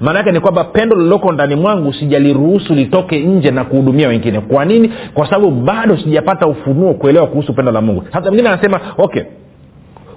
maana 0.00 0.18
yake 0.18 0.32
ni 0.32 0.40
kwamba 0.40 0.64
pendo 0.64 0.96
lililoko 0.96 1.32
ndani 1.32 1.54
mwangu 1.54 1.92
sijaliruhusu 1.92 2.74
litoke 2.74 3.20
nje 3.20 3.50
na 3.50 3.64
kuhudumia 3.64 4.08
wengine. 4.08 4.40
Kwa 4.40 4.64
nini? 4.64 4.92
Kwa 5.14 5.26
sababu 5.26 5.50
bado 5.50 5.96
sijapata 5.96 6.46
ufunuo 6.46 6.94
kuelewa 6.94 7.26
kuhusu 7.26 7.52
pendo 7.54 7.72
la 7.72 7.80
mungu. 7.80 8.04
Sasa 8.12 8.20
mwingine 8.20 8.48
anasema 8.48 8.80
okay. 8.98 9.22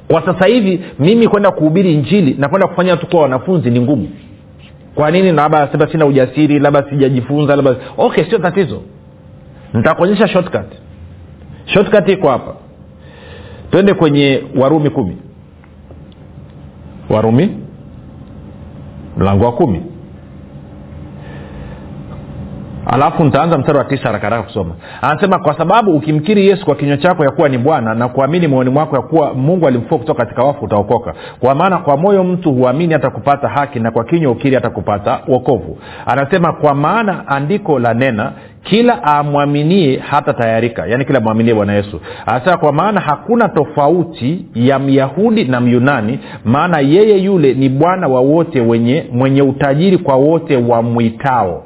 Kwa 0.07 0.21
sasa 0.25 0.45
hivi 0.45 0.81
mimi 0.99 1.27
kwenda 1.27 1.51
kuhubiri 1.51 1.93
injili 1.93 2.35
na 2.39 2.49
kwenda 2.49 2.67
kufanya 2.67 2.91
watu 2.91 3.07
kuwa 3.07 3.21
wanafunzi 3.23 3.69
ni 3.69 3.79
ngumu 3.81 4.09
kwa 4.95 5.11
nini 5.11 5.31
labda 5.31 5.67
sema 5.71 5.87
sina 5.91 6.05
ujasiri 6.05 6.59
labda 6.59 6.89
sijajifunza 6.89 7.55
labda 7.55 7.75
okay 7.97 8.23
sio 8.25 8.37
tatizo. 8.39 8.81
Nitakuonyesha 9.73 10.27
shortcut. 10.27 10.73
Shortcut 11.65 12.09
iko 12.09 12.29
hapa. 12.29 12.55
Twende 13.71 13.93
kwenye 13.93 14.43
warumi 14.55 14.89
kumi. 14.89 15.17
Warumi 17.09 17.57
mlango 19.17 19.45
wa 19.45 19.51
kumi 19.51 19.81
alafu 22.91 23.23
nitaanza 23.23 23.57
mstari 23.57 23.77
wa 23.77 23.83
tisa 23.83 24.03
harakaraka 24.03 24.43
kusoma. 24.43 24.75
Anasema 25.01 25.39
kwa 25.39 25.57
sababu 25.57 25.91
ukimkiri 25.91 26.47
yesu 26.47 26.65
kwa 26.65 26.75
kinywa 26.75 26.97
chako 26.97 27.23
ya 27.23 27.31
kuwa 27.31 27.49
ni 27.49 27.57
bwana 27.57 27.93
na 27.95 28.07
kuamini 28.07 28.47
moyoni 28.47 28.69
mwako 28.69 28.95
ya 28.95 29.01
kuwa 29.01 29.33
mungu 29.33 29.67
alimfua 29.67 29.97
kutoka 29.97 30.25
katika 30.25 30.43
wafu 30.43 30.65
utaokoka. 30.65 31.13
Kwa 31.39 31.55
maana 31.55 31.77
kwa 31.77 31.97
moyo 31.97 32.23
mtu 32.23 32.53
huamini 32.53 32.93
hata 32.93 33.09
kupata 33.09 33.47
haki 33.47 33.79
na 33.79 33.91
kwa 33.91 34.03
kinywa 34.03 34.31
ukiri 34.31 34.55
hata 34.55 34.69
kupata 34.69 35.19
uokovu 35.27 35.77
anasema 36.05 36.53
kwa 36.53 36.75
maana 36.75 37.27
andiko 37.27 37.79
la 37.79 37.93
nena 37.93 38.31
kila 38.63 39.03
amwaminie 39.03 39.97
hata 40.09 40.33
tayarika 40.33 40.85
yaani 40.87 41.05
kila 41.05 41.17
amwaminie 41.19 41.53
bwana 41.53 41.73
yesu. 41.73 42.01
Anasema 42.25 42.57
kwa 42.57 42.71
maana 42.73 42.99
hakuna 43.01 43.49
tofauti 43.49 44.45
ya 44.55 44.79
myahudi 44.79 45.45
na 45.45 45.61
myunani 45.61 46.19
maana 46.45 46.79
yeye 46.79 47.17
yule 47.17 47.53
ni 47.53 47.69
bwana 47.69 48.07
wa 48.07 48.19
wote 48.21 48.61
wenye 48.61 49.05
mwenye 49.11 49.41
utajiri 49.41 49.97
kwa 49.97 50.15
wote 50.15 50.57
wamwitao 50.57 51.63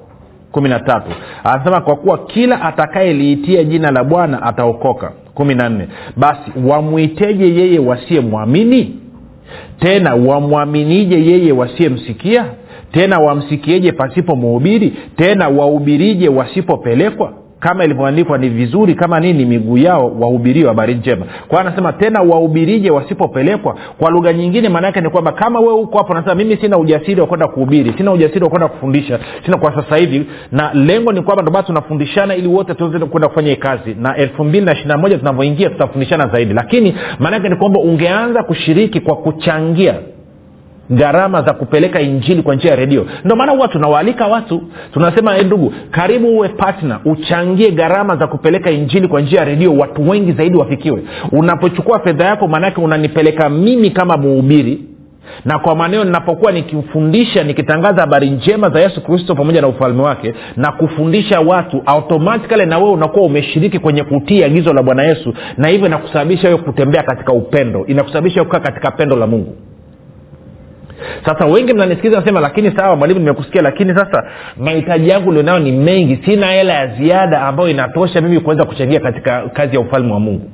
kumi 0.55 0.69
na 0.69 0.79
tatu. 0.79 1.11
Anasema 1.43 1.81
kwa 1.81 1.95
kuwa 1.95 2.17
kila 2.17 2.61
atakayeliitia 2.61 3.63
jina 3.63 3.91
la 3.91 4.03
bwana 4.03 4.41
ataokoka. 4.43 5.11
Kumi 5.33 5.55
na 5.55 5.69
nne. 5.69 5.87
Basi 6.17 6.51
wamwiteje 6.67 7.55
yeye 7.55 7.79
wasiyemwamini? 7.79 8.95
Tena 9.79 10.15
wamwaminije 10.15 11.25
yeye 11.25 11.51
wasiyemsikia? 11.51 12.45
Tena 12.91 13.19
wamsikieje 13.19 13.91
pasipo 13.91 14.35
muhubiri 14.35 14.93
tena 15.15 15.47
wahubirije 15.49 16.29
wasipopelekwa 16.29 17.33
kama 17.65 17.85
ilivyoandikwa 17.85 18.37
ni 18.37 18.49
vizuri 18.49 18.95
kama 18.95 19.19
nini 19.19 19.45
miguu 19.45 19.77
yao 19.77 20.11
wahubirio 20.19 20.67
habari 20.67 20.95
njema. 20.95 21.25
Kwao 21.47 21.61
anasema 21.61 21.93
tena 21.93 22.21
wahubirije 22.21 22.91
wasipopelekwa? 22.91 23.75
Kwa 23.99 24.11
lugha 24.11 24.33
nyingine 24.33 24.69
maanaake 24.69 25.01
ni 25.01 25.09
kwamba 25.09 25.31
kama 25.31 25.59
wewe 25.59 25.73
huko 25.73 25.97
hapo 25.97 26.13
nasema 26.13 26.35
mimi 26.35 26.57
sina 26.57 26.77
ujasiri 26.77 27.21
wa 27.21 27.27
kwenda 27.27 27.47
kuhubiri 27.47 27.93
sina 27.97 28.11
ujasiri 28.11 28.43
wa 28.43 28.49
kwenda 28.49 28.67
kufundisha 28.67 29.19
sina 29.45 29.57
kwa 29.57 29.75
sasa 29.75 29.97
hivi 29.97 30.25
na 30.51 30.73
lengo 30.73 31.11
ni 31.11 31.21
kwamba 31.21 31.41
ndomana 31.43 31.63
tunafundishana 31.63 32.35
ili 32.35 32.47
wote 32.47 32.73
tuweze 32.73 32.99
kwenda 32.99 33.27
kufanya 33.27 33.49
hii 33.49 33.55
kazi. 33.55 33.95
Na 33.99 34.15
elfu 34.17 34.43
mbili 34.43 34.65
na 34.65 34.73
ishiri 34.73 34.97
moja 34.97 35.17
tunavyoingia 35.17 35.69
tutafundishana 35.69 36.27
zaidi. 36.27 36.53
Lakini 36.53 36.95
maanaake 37.19 37.49
ni 37.49 37.55
kwamba 37.55 37.79
ungeanza 37.79 38.43
kushiriki 38.43 38.99
kwa 38.99 39.15
kuchangia 39.15 39.95
gharama 40.89 41.41
za 41.41 41.53
kupeleka 41.53 42.01
injili 42.01 42.41
kwa 42.41 42.55
njia 42.55 42.71
ya 42.71 42.75
redio. 42.77 43.05
Ndio 43.23 43.35
maana 43.35 43.51
huwa 43.51 43.67
tunawaalika 43.67 44.27
watu 44.27 44.61
tunasema 44.93 45.37
ndugu 45.37 45.73
karibu 45.91 46.27
uwe 46.27 46.49
patna 46.49 46.99
uchangie 47.05 47.71
gharama 47.71 48.15
za 48.15 48.27
kupeleka 48.27 48.71
injili 48.71 49.07
kwa 49.07 49.21
njia 49.21 49.39
ya 49.39 49.45
redio 49.45 49.73
watu 49.73 50.09
wengi 50.09 50.31
zaidi 50.31 50.57
wafikiwe. 50.57 51.03
Unapochukua 51.31 51.99
fedha 51.99 52.25
yako 52.25 52.47
maanake 52.47 52.81
unanipeleka 52.81 53.49
mimi 53.49 53.89
kama 53.91 54.17
muhubiri 54.17 54.79
na 55.45 55.59
kwa 55.59 55.75
maneo 55.75 56.03
ninapokuwa 56.03 56.51
nikifundisha 56.51 57.43
nikitangaza 57.43 58.01
habari 58.01 58.29
njema 58.29 58.69
za 58.69 58.79
yesu 58.79 59.01
kristo 59.03 59.35
pamoja 59.35 59.61
na 59.61 59.67
ufalme 59.67 60.01
wake 60.01 60.33
na 60.57 60.71
kufundisha 60.71 61.39
watu 61.39 61.81
automatikali 61.85 62.65
na 62.65 62.77
wewe 62.77 62.89
unakuwa 62.91 63.25
umeshiriki 63.25 63.79
kwenye 63.79 64.03
kutii 64.03 64.43
agizo 64.43 64.73
la 64.73 64.83
bwana 64.83 65.03
yesu 65.03 65.33
na 65.57 65.67
hivyo 65.67 65.87
inakusababisha 65.87 66.47
wewe 66.47 66.59
kutembea 66.61 67.03
katika 67.03 67.33
upendo 67.33 67.85
inakusababisha 67.85 68.43
kukaa 68.43 68.59
katika 68.59 68.91
pendo 68.91 69.15
la 69.15 69.27
mungu 69.27 69.55
sasa 71.25 71.45
wengi 71.45 71.73
mnanisikiza 71.73 72.19
nasema 72.19 72.39
lakini 72.39 72.71
sawa 72.75 72.95
mwalimu 72.95 73.19
nimekusikia 73.19 73.61
lakini 73.61 73.95
sasa 73.95 74.23
mahitaji 74.57 75.09
yangu 75.09 75.29
ulionayo 75.29 75.59
ni 75.59 75.71
mengi. 75.71 76.19
Sina 76.25 76.51
hela 76.51 76.73
ya 76.73 76.87
ziada 76.87 77.41
ambayo 77.41 77.69
inatosha 77.69 78.21
mimi 78.21 78.39
kuweza 78.39 78.65
kuchangia 78.65 78.99
katika 78.99 79.49
kazi 79.49 79.75
ya 79.75 79.81
ufalme 79.81 80.13
wa 80.13 80.19
mungu. 80.19 80.49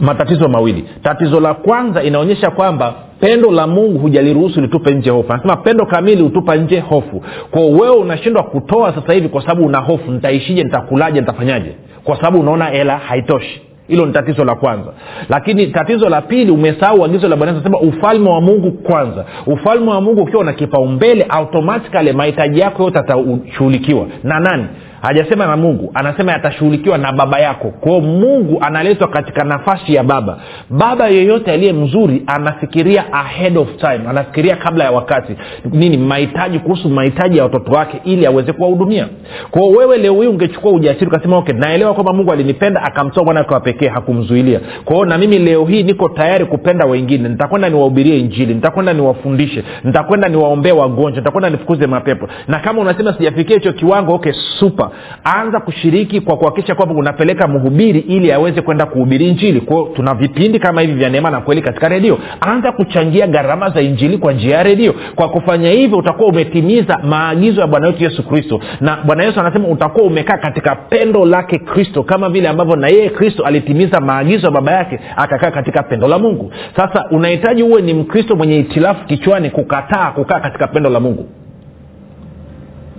Matatizo 0.00 0.48
mawili. 0.48 0.84
Tatizo 1.02 1.40
la 1.40 1.54
kwanza 1.54 2.02
inaonyesha 2.02 2.50
kwamba 2.50 2.94
pendo 3.20 3.50
la 3.50 3.66
mungu 3.66 3.98
hujaliruhusu 3.98 4.60
litupe 4.60 4.94
nje 4.94 5.10
hofu. 5.10 5.32
Anasema 5.32 5.56
pendo 5.56 5.86
kamili 5.86 6.22
hutupa 6.22 6.56
nje 6.56 6.80
hofu. 6.80 7.22
Kwao 7.50 7.70
wewe 7.70 7.96
unashindwa 7.96 8.42
kutoa 8.42 8.92
sasa 8.94 9.12
hivi 9.12 9.28
kwa 9.28 9.42
sababu 9.42 9.66
una 9.66 9.78
hofu 9.78 10.10
nitaishije 10.10 10.64
nitakulaje 10.64 11.20
nitafanyaje? 11.20 11.72
Kwa 12.04 12.16
sababu 12.16 12.40
unaona 12.40 12.64
hela 12.64 12.98
haitoshi 12.98 13.62
hilo 13.88 14.06
ni 14.06 14.12
tatizo 14.12 14.44
la 14.44 14.54
kwanza. 14.54 14.92
Lakini 15.28 15.66
tatizo 15.66 16.08
la 16.08 16.20
pili 16.20 16.50
umesahau 16.50 17.04
agizo 17.04 17.28
la 17.28 17.36
bwana 17.36 17.62
sema 17.62 17.78
ufalme 17.80 18.28
wa 18.30 18.40
mungu 18.40 18.72
kwanza. 18.72 19.24
Ufalme 19.46 19.90
wa 19.90 20.00
mungu 20.00 20.22
ukiwa 20.22 20.44
na 20.44 20.52
kipaumbele 20.52 21.26
automatikali 21.28 22.12
mahitaji 22.12 22.60
yako 22.60 22.82
yote 22.82 22.98
atashughulikiwa 22.98 24.06
na 24.22 24.40
nani 24.40 24.66
hajasema 25.04 25.46
na 25.46 25.56
mungu 25.56 25.90
anasema 25.94 26.32
yatashughulikiwa 26.32 26.98
na 26.98 27.12
baba 27.12 27.38
yako. 27.38 27.70
Kwao 27.80 28.00
mungu 28.00 28.58
analetwa 28.60 29.08
katika 29.08 29.44
nafasi 29.44 29.94
ya 29.94 30.02
baba. 30.04 30.38
Baba 30.70 31.08
yeyote 31.08 31.52
aliye 31.52 31.72
mzuri 31.72 32.22
anafikiria 32.26 33.12
ahead 33.12 33.58
of 33.58 33.68
time 33.76 34.00
anafikiria 34.08 34.56
kabla 34.56 34.84
ya 34.84 34.90
wakati. 34.90 35.32
Nini? 35.72 35.96
Mahitaji 35.96 36.58
kuhusu 36.58 36.88
mahitaji 36.88 37.38
ya 37.38 37.44
watoto 37.44 37.72
wake 37.72 38.00
ili 38.04 38.26
aweze 38.26 38.52
kuwahudumia. 38.52 39.08
Kwao 39.50 39.70
wewe 39.70 39.98
leo 39.98 40.22
hii 40.22 40.28
ungechukua 40.28 40.72
ujasiri 40.72 41.06
ukasema 41.06 41.36
okay 41.36 41.54
naelewa 41.54 41.94
kwamba 41.94 42.12
mungu 42.12 42.32
alinipenda 42.32 42.82
akamtoa 42.82 43.24
mwana 43.24 43.44
wa 43.50 43.60
pekee 43.60 43.88
hakumzuilia. 43.88 44.60
Kwao 44.84 45.04
na 45.04 45.18
mimi 45.18 45.38
leo 45.38 45.64
hii 45.64 45.82
niko 45.82 46.08
tayari 46.08 46.44
kupenda 46.44 46.84
wengine. 46.86 47.28
Nitakwenda 47.28 47.68
niwahubirie 47.68 48.18
injili 48.18 48.54
nitakwenda 48.54 48.92
niwafundishe 48.92 49.64
nitakwenda 49.84 50.28
niwaombee 50.28 50.72
wagonjwa 50.72 51.18
nitakwenda 51.20 51.50
nifukuze 51.50 51.86
mapepo. 51.86 52.28
Na 52.48 52.58
kama 52.58 52.80
unasema 52.82 53.12
sijafikia 53.14 53.56
hicho 53.56 53.72
kiwango 53.72 54.14
okay 54.14 54.32
super 54.58 54.90
anza 55.24 55.60
kushiriki 55.60 56.20
kwa 56.20 56.36
kuhakikisha 56.36 56.74
kwamba 56.74 56.94
unapeleka 56.94 57.48
mhubiri 57.48 58.00
ili 58.00 58.32
aweze 58.32 58.62
kwenda 58.62 58.86
kuhubiri 58.86 59.28
injili. 59.28 59.60
Kwao 59.60 59.88
tuna 59.96 60.14
vipindi 60.14 60.58
kama 60.58 60.80
hivi 60.80 60.92
vya 60.92 61.08
neema 61.10 61.30
na 61.30 61.40
kweli 61.40 61.62
katika 61.62 61.88
redio. 61.88 62.18
Anza 62.40 62.72
kuchangia 62.72 63.26
gharama 63.26 63.70
za 63.70 63.80
injili 63.80 64.18
kwa 64.18 64.32
njia 64.32 64.56
ya 64.56 64.62
redio. 64.62 64.94
Kwa 65.14 65.28
kufanya 65.28 65.70
hivyo 65.70 65.98
utakuwa 65.98 66.28
umetimiza 66.28 66.98
maagizo 66.98 67.60
ya 67.60 67.66
bwana 67.66 67.86
wetu 67.86 68.04
yesu 68.04 68.22
kristo. 68.28 68.60
Na 68.80 68.96
bwana 69.04 69.24
yesu 69.24 69.40
anasema 69.40 69.68
utakuwa 69.68 70.06
umekaa 70.06 70.36
katika 70.38 70.74
pendo 70.76 71.24
lake 71.26 71.58
kristo 71.58 72.02
kama 72.02 72.28
vile 72.28 72.48
ambavyo 72.48 72.76
na 72.76 72.88
yeye 72.88 73.10
kristo 73.10 73.44
alitimiza 73.44 74.00
maagizo 74.00 74.46
ya 74.46 74.52
baba 74.52 74.72
yake 74.72 75.00
akakaa 75.16 75.50
katika 75.50 75.82
pendo 75.82 76.08
la 76.08 76.18
mungu. 76.18 76.52
Sasa 76.76 77.04
unahitaji 77.10 77.62
uwe 77.62 77.82
ni 77.82 77.94
mkristo 77.94 78.36
mwenye 78.36 78.58
itilafu 78.58 79.04
kichwani 79.06 79.50
kukataa 79.50 80.10
kukaa 80.10 80.40
katika 80.40 80.66
pendo 80.66 80.90
la 80.90 81.00
mungu 81.00 81.26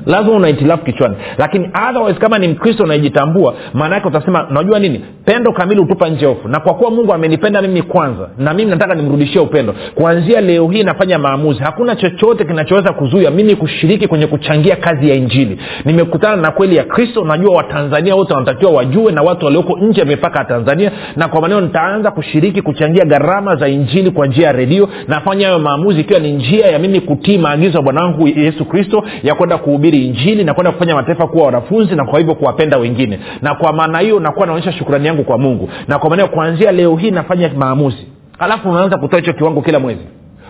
lazima 0.05 0.35
una 0.35 0.49
itilafu 0.49 0.85
kichwani. 0.85 1.15
Lakini 1.37 1.69
otherwise 1.89 2.19
kama 2.19 2.39
ni 2.39 2.47
mkristo 2.47 2.83
unayejitambua 2.83 3.53
maana 3.73 4.01
utasema 4.05 4.47
unajua 4.49 4.79
nini? 4.79 5.01
Pendo 5.25 5.51
kamili 5.51 5.81
hutupa 5.81 6.09
nje 6.09 6.25
hofu. 6.25 6.47
Na 6.47 6.59
kwa 6.59 6.73
kuwa 6.73 6.91
mungu 6.91 7.13
amenipenda 7.13 7.61
mimi 7.61 7.81
kwanza 7.81 8.29
na 8.37 8.53
mimi 8.53 8.71
nataka 8.71 8.95
nimrudishie 8.95 9.41
upendo 9.41 9.75
kuanzia 9.95 10.41
leo 10.41 10.67
hii 10.67 10.83
nafanya 10.83 11.19
maamuzi. 11.19 11.59
Hakuna 11.59 11.95
chochote 11.95 12.45
kinachoweza 12.45 12.93
kuzuia 12.93 13.31
mimi 13.31 13.55
kushiriki 13.55 14.07
kwenye 14.07 14.27
kuchangia 14.27 14.75
kazi 14.75 15.09
ya 15.09 15.15
injili. 15.15 15.59
Nimekutana 15.85 16.35
na 16.41 16.51
kweli 16.51 16.75
ya 16.75 16.83
kristo 16.83 17.25
najua 17.25 17.55
watanzania 17.55 18.15
wote 18.15 18.33
wanatakiwa 18.33 18.71
wajue 18.71 19.11
na 19.11 19.21
watu 19.21 19.45
walioko 19.45 19.77
nje 19.77 19.99
ya 20.01 20.05
mipaka 20.07 20.39
ya 20.39 20.45
tanzania 20.45 20.91
na 21.15 21.27
kwa 21.27 21.41
maneo 21.41 21.61
nitaanza 21.61 22.11
kushiriki 22.11 22.61
kuchangia 22.61 23.05
gharama 23.05 23.55
za 23.55 23.67
injili 23.67 24.11
kwa 24.11 24.27
njia 24.27 24.45
ya 24.47 24.51
redio. 24.51 24.89
Nafanya 25.07 25.47
hayo 25.47 25.59
maamuzi 25.59 26.01
ikiwa 26.01 26.19
ni 26.19 26.31
njia 26.31 26.65
ya 26.67 26.79
mimi 26.79 26.99
kutii 27.01 27.37
maagizo 27.37 27.77
ya 27.77 27.81
bwanangu 27.83 28.27
yesu 28.27 28.65
kristo 28.65 29.03
ya 29.23 29.35
kwenda 29.35 29.57
kuhubiri 29.57 29.94
injili 30.01 30.43
na 30.43 30.53
kwenda 30.53 30.71
kufanya 30.71 30.95
mataifa 30.95 31.27
kuwa 31.27 31.45
wanafunzi 31.45 31.95
na 31.95 32.05
kwa 32.05 32.19
hivyo 32.19 32.35
kuwapenda 32.35 32.77
wengine. 32.77 33.19
Na 33.41 33.55
kwa 33.55 33.73
maana 33.73 33.99
hiyo 33.99 34.19
nakuwa 34.19 34.47
naonyesha 34.47 34.71
shukrani 34.71 35.07
yangu 35.07 35.23
kwa 35.23 35.37
mungu. 35.37 35.69
Na 35.87 35.99
kwa 35.99 36.09
maana 36.09 36.27
kuanzia 36.27 36.71
leo 36.71 36.95
hii 36.95 37.11
nafanya 37.11 37.51
maamuzi. 37.57 38.07
Alafu 38.39 38.69
unaanza 38.69 38.97
kutoa 38.97 39.19
hicho 39.19 39.33
kiwango 39.33 39.61
kila 39.61 39.79
mwezi. 39.79 40.01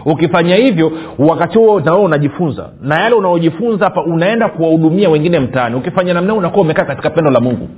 Ukifanya 0.05 0.55
hivyo 0.55 0.91
wakati 1.19 1.57
huo 1.57 1.79
na 1.79 1.91
wewe 1.91 2.03
unajifunza. 2.05 2.69
Na 2.81 2.99
yale 2.99 3.15
unaojifunza 3.15 3.85
hapa 3.85 4.03
unaenda 4.03 4.49
kuwahudumia 4.49 5.09
wengine 5.09 5.39
mtaani. 5.39 5.75
Ukifanya 5.75 6.13
namna 6.13 6.33
unakuwa 6.33 6.61
umekaa 6.61 6.85
katika 6.85 7.09
pendo 7.09 7.31
la 7.31 7.39
mungu. 7.39 7.69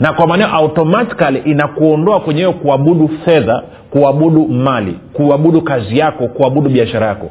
Na 0.00 0.12
kwa 0.12 0.26
maana 0.26 0.52
automatically 0.52 1.38
inakuondoa 1.44 2.20
kwenye 2.20 2.40
hiyo 2.40 2.52
kuabudu 2.52 3.10
fedha 3.24 3.62
kuabudu 3.90 4.48
mali 4.48 4.98
kuabudu 5.12 5.62
kazi 5.62 5.98
yako 5.98 6.28
kuabudu 6.28 6.70
biashara 6.70 7.06
yako 7.06 7.30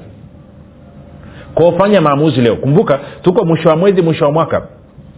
kwao 1.59 1.71
fanya 1.71 2.01
maamuzi 2.01 2.41
leo. 2.41 2.55
Kumbuka 2.55 2.99
tuko 3.21 3.45
mwisho 3.45 3.69
wa 3.69 3.75
mwezi 3.75 4.01
mwisho 4.01 4.25
wa 4.25 4.31
mwaka. 4.31 4.61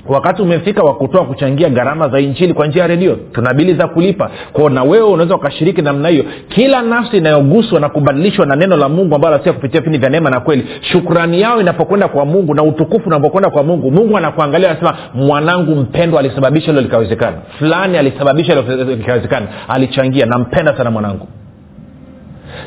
Wakati 0.08 0.42
umefika 0.42 0.84
wa 0.84 0.96
kutoa 0.96 1.26
kuchangia 1.26 1.70
gharama 1.70 2.10
za 2.10 2.20
injili 2.20 2.54
kwa 2.54 2.68
njia 2.68 2.82
ya 2.82 2.88
redio 2.88 3.18
tuna 3.32 3.54
bili 3.54 3.74
za 3.74 3.88
kulipa. 3.88 4.30
Kwao 4.54 4.70
na 4.70 4.84
wewe 4.84 5.04
unaweza 5.08 5.36
ukashiriki 5.36 5.82
namna 5.82 6.10
hiyo. 6.10 6.24
Kila 6.50 6.82
nafsi 6.82 7.18
inayoguswa 7.18 7.80
na 7.80 7.90
kubadilishwa 7.90 8.46
na 8.46 8.56
neno 8.56 8.78
la 8.78 8.90
mungu 8.90 9.16
ambayo 9.16 9.36
asia 9.36 9.54
kupitia 9.54 9.80
vipindi 9.80 9.98
vya 9.98 10.10
neema 10.10 10.30
na 10.30 10.40
kweli 10.40 10.68
shukrani 10.82 11.42
yao 11.42 11.62
inapokwenda 11.62 12.08
kwa 12.08 12.26
mungu 12.26 12.54
na 12.54 12.64
utukufu 12.64 13.08
unapokwenda 13.08 13.50
kwa 13.50 13.64
mungu 13.64 13.92
mungu 13.92 14.18
anakuangalia 14.18 14.70
anasema 14.72 14.96
mwanangu 15.14 15.76
mpendwa 15.76 16.20
alisababisha 16.20 16.68
hilo 16.68 16.82
likawezekana. 16.82 17.38
Fulani 17.60 17.98
alisababisha 17.98 18.56
likawezekana. 18.96 19.48
Alichangia 19.68 20.26
nampenda 20.26 20.78
sana 20.78 20.92
mwanangu 20.92 21.28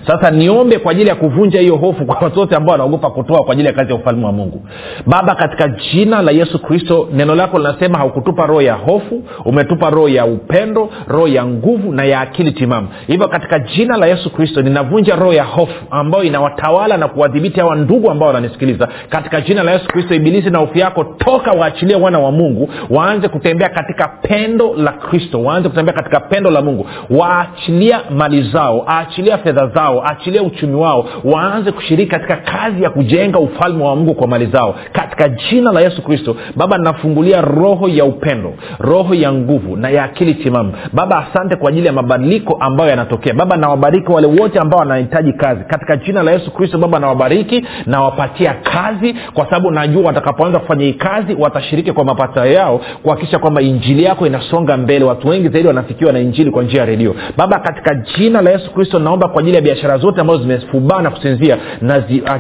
sasa 0.06 0.30
niombe 0.30 0.78
kwa 0.78 0.92
ajili 0.92 1.08
ya 1.08 1.14
kuvunja 1.14 1.60
hiyo 1.60 1.76
hofu 1.76 2.04
kwa 2.06 2.16
watu 2.20 2.40
wote 2.40 2.56
ambao 2.56 2.72
wanaogopa 2.72 3.10
kutoa 3.10 3.44
kwa 3.44 3.52
ajili 3.52 3.66
ya 3.68 3.74
kazi 3.74 3.92
ya 3.92 3.98
ufalme 3.98 4.26
wa 4.26 4.32
mungu. 4.32 4.62
Baba 5.06 5.34
katika 5.34 5.68
jina 5.68 6.22
la 6.22 6.30
yesu 6.30 6.58
kristo 6.62 7.08
neno 7.12 7.34
lako 7.34 7.58
linasema 7.58 7.98
haukutupa 7.98 8.46
roho 8.46 8.62
ya 8.62 8.74
hofu 8.74 9.22
umetupa 9.44 9.90
roho 9.90 10.08
ya 10.08 10.24
upendo 10.24 10.90
roho 11.08 11.28
ya 11.28 11.46
nguvu 11.46 11.92
na 11.92 12.04
ya 12.04 12.20
akili 12.20 12.52
timamu. 12.52 12.88
Hivyo 13.06 13.28
katika 13.28 13.58
jina 13.58 13.96
la 13.96 14.06
yesu 14.06 14.30
kristo 14.30 14.62
ninavunja 14.62 15.16
roho 15.16 15.32
ya 15.32 15.44
hofu 15.44 15.84
ambayo 15.90 16.24
inawatawala 16.24 16.96
na 16.96 17.08
kuwadhibiti 17.08 17.60
hawa 17.60 17.76
ndugu 17.76 18.10
ambao 18.10 18.26
wananisikiliza. 18.28 18.88
Katika 19.08 19.40
jina 19.40 19.62
la 19.62 19.72
yesu 19.72 19.86
kristo 19.88 20.14
ibilisi 20.14 20.50
na 20.50 20.58
hofu 20.58 20.78
yako 20.78 21.04
toka 21.04 21.52
waachilie 21.52 21.96
wana 21.96 22.18
wa 22.18 22.32
mungu 22.32 22.70
waanze 22.90 23.28
kutembea 23.28 23.68
katika 23.68 24.08
pendo 24.08 24.74
la 24.76 24.92
kristo 24.92 25.42
waanze 25.42 25.68
kutembea 25.68 25.94
katika 25.94 26.20
pendo 26.20 26.50
la 26.50 26.62
mungu. 26.62 26.86
Waachilia 27.10 28.00
mali 28.10 28.42
zao 28.42 28.84
aachilia 28.88 29.38
fedha 29.38 29.66
zao 29.74 30.02
aachilia 30.06 30.42
uchumi 30.42 30.74
wao 30.74 31.06
waanze 31.24 31.72
kushiriki 31.72 32.10
katika 32.10 32.36
kazi 32.36 32.82
ya 32.82 32.90
kujenga 32.90 33.38
ufalme 33.38 33.84
wa 33.84 33.96
mungu 33.96 34.14
kwa 34.14 34.26
mali 34.28 34.46
zao. 34.46 34.74
Katika 34.92 35.28
jina 35.28 35.72
la 35.72 35.80
yesu 35.80 36.02
kristo 36.02 36.36
baba 36.56 36.78
nafungulia 36.78 37.40
roho 37.40 37.88
ya 37.88 38.04
upendo 38.04 38.54
roho 38.78 39.14
ya 39.14 39.32
nguvu 39.32 39.76
na 39.76 39.90
ya 39.90 40.04
akili 40.04 40.34
timamu. 40.34 40.72
Baba 40.92 41.26
asante 41.28 41.56
kwa 41.56 41.68
ajili 41.68 41.86
ya 41.86 41.92
mabadiliko 41.92 42.54
ambayo 42.60 42.90
yanatokea. 42.90 43.34
Baba 43.34 43.56
nawabariki 43.56 44.12
wale 44.12 44.26
wote 44.26 44.58
ambao 44.58 44.80
wanahitaji 44.80 45.32
kazi. 45.32 45.64
Katika 45.64 45.96
jina 45.96 46.22
la 46.22 46.32
yesu 46.32 46.50
kristo 46.50 46.78
baba 46.78 46.98
nawabariki 46.98 47.64
nawapatia 47.86 48.54
kazi 48.54 49.14
kwa 49.34 49.44
sababu 49.44 49.70
najua 49.70 50.02
watakapoanza 50.02 50.58
kufanya 50.58 50.84
hii 50.84 50.92
kazi 50.92 51.34
watashiriki 51.38 51.92
kwa 51.92 52.04
mapato 52.04 52.46
yao 52.46 52.80
kuhakikisha 53.02 53.38
kwamba 53.38 53.62
injili 53.62 54.04
yako 54.04 54.26
inasonga 54.26 54.76
mbele. 54.76 55.04
Watu 55.04 55.28
wengi 55.28 55.48
zaidi 55.48 55.68
wanafikiwa 55.68 56.12
na 56.12 56.18
injili 56.18 56.50
kwa 56.50 56.62
njia 56.62 56.80
ya 56.80 56.86
redio. 56.86 57.14
Baba 57.36 57.58
katika 57.58 57.94
jina 57.94 58.42
la 58.42 58.50
yesu 58.50 58.70
kristo 58.74 58.98
naomba 58.98 59.28
kwa 59.28 59.40
ajili 59.40 59.56
ya 59.56 59.62
biashara 59.64 59.98
zote 59.98 60.20
ambazo 60.20 60.42
zimefubaa 60.42 61.02
na 61.02 61.10
kusinzia 61.10 61.58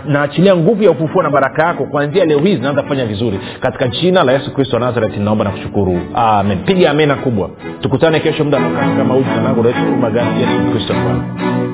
naachilia 0.06 0.56
nguvu 0.56 0.82
ya 0.82 0.90
ufufuo 0.90 1.22
na 1.22 1.30
baraka 1.30 1.62
yako 1.66 1.84
kuanzia 1.84 2.24
leo 2.24 2.38
hii 2.38 2.56
zinaanza 2.56 2.82
kufanya 2.82 3.06
vizuri. 3.06 3.40
Katika 3.60 3.88
jina 3.88 4.24
la 4.24 4.32
yesu 4.32 4.54
kristo 4.54 4.76
wa 4.76 4.80
nazareti 4.80 5.18
naomba 5.20 5.44
na 5.44 5.50
kushukuru. 5.50 6.00
Amen. 6.14 6.58
Piga 6.58 6.90
amena 6.90 7.14
kubwa. 7.14 7.50
Tukutane 7.80 8.20
kesho 8.20 8.44
muda 8.44 8.58
wakati 8.58 8.96
kama 8.96 9.14
huu 9.14 9.22
jina 9.22 9.42
langu 9.42 9.62
kristo. 10.72 10.94
bwana 10.94 11.73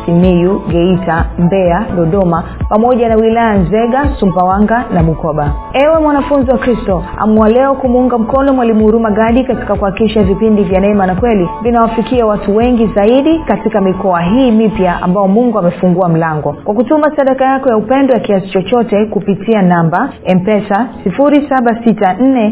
simiyu 0.05 0.61
geita 0.69 1.25
mbeya 1.39 1.85
dodoma 1.95 2.43
pamoja 2.69 3.09
na 3.09 3.15
wilaya 3.15 3.53
nzega 3.57 4.09
sumbawanga 4.19 4.85
na 4.93 5.03
bukoba. 5.03 5.51
Ewe 5.73 5.99
mwanafunzi 6.01 6.51
wa 6.51 6.57
kristo 6.57 7.03
amua 7.17 7.49
leo 7.49 7.73
kumuunga 7.75 8.17
mkono 8.17 8.53
mwalimu 8.53 8.83
huruma 8.85 9.11
gadi 9.11 9.43
katika 9.43 9.75
kuhakikisha 9.75 10.23
vipindi 10.23 10.63
vya 10.63 10.79
neema 10.79 11.05
na 11.07 11.15
kweli 11.15 11.49
vinawafikia 11.63 12.25
watu 12.25 12.55
wengi 12.55 12.87
zaidi 12.95 13.39
katika 13.39 13.81
mikoa 13.81 14.21
hii 14.21 14.51
mipya 14.51 15.01
ambao 15.01 15.27
mungu 15.27 15.59
amefungua 15.59 16.09
mlango. 16.09 16.53
Kwa 16.63 16.73
kutuma 16.75 17.15
sadaka 17.15 17.45
yako 17.45 17.69
ya 17.69 17.77
upendo 17.77 18.13
ya 18.13 18.19
kiasi 18.19 18.47
chochote 18.49 19.05
kupitia 19.05 19.61
namba 19.61 20.09
empesa 20.25 20.87
764 21.05 22.51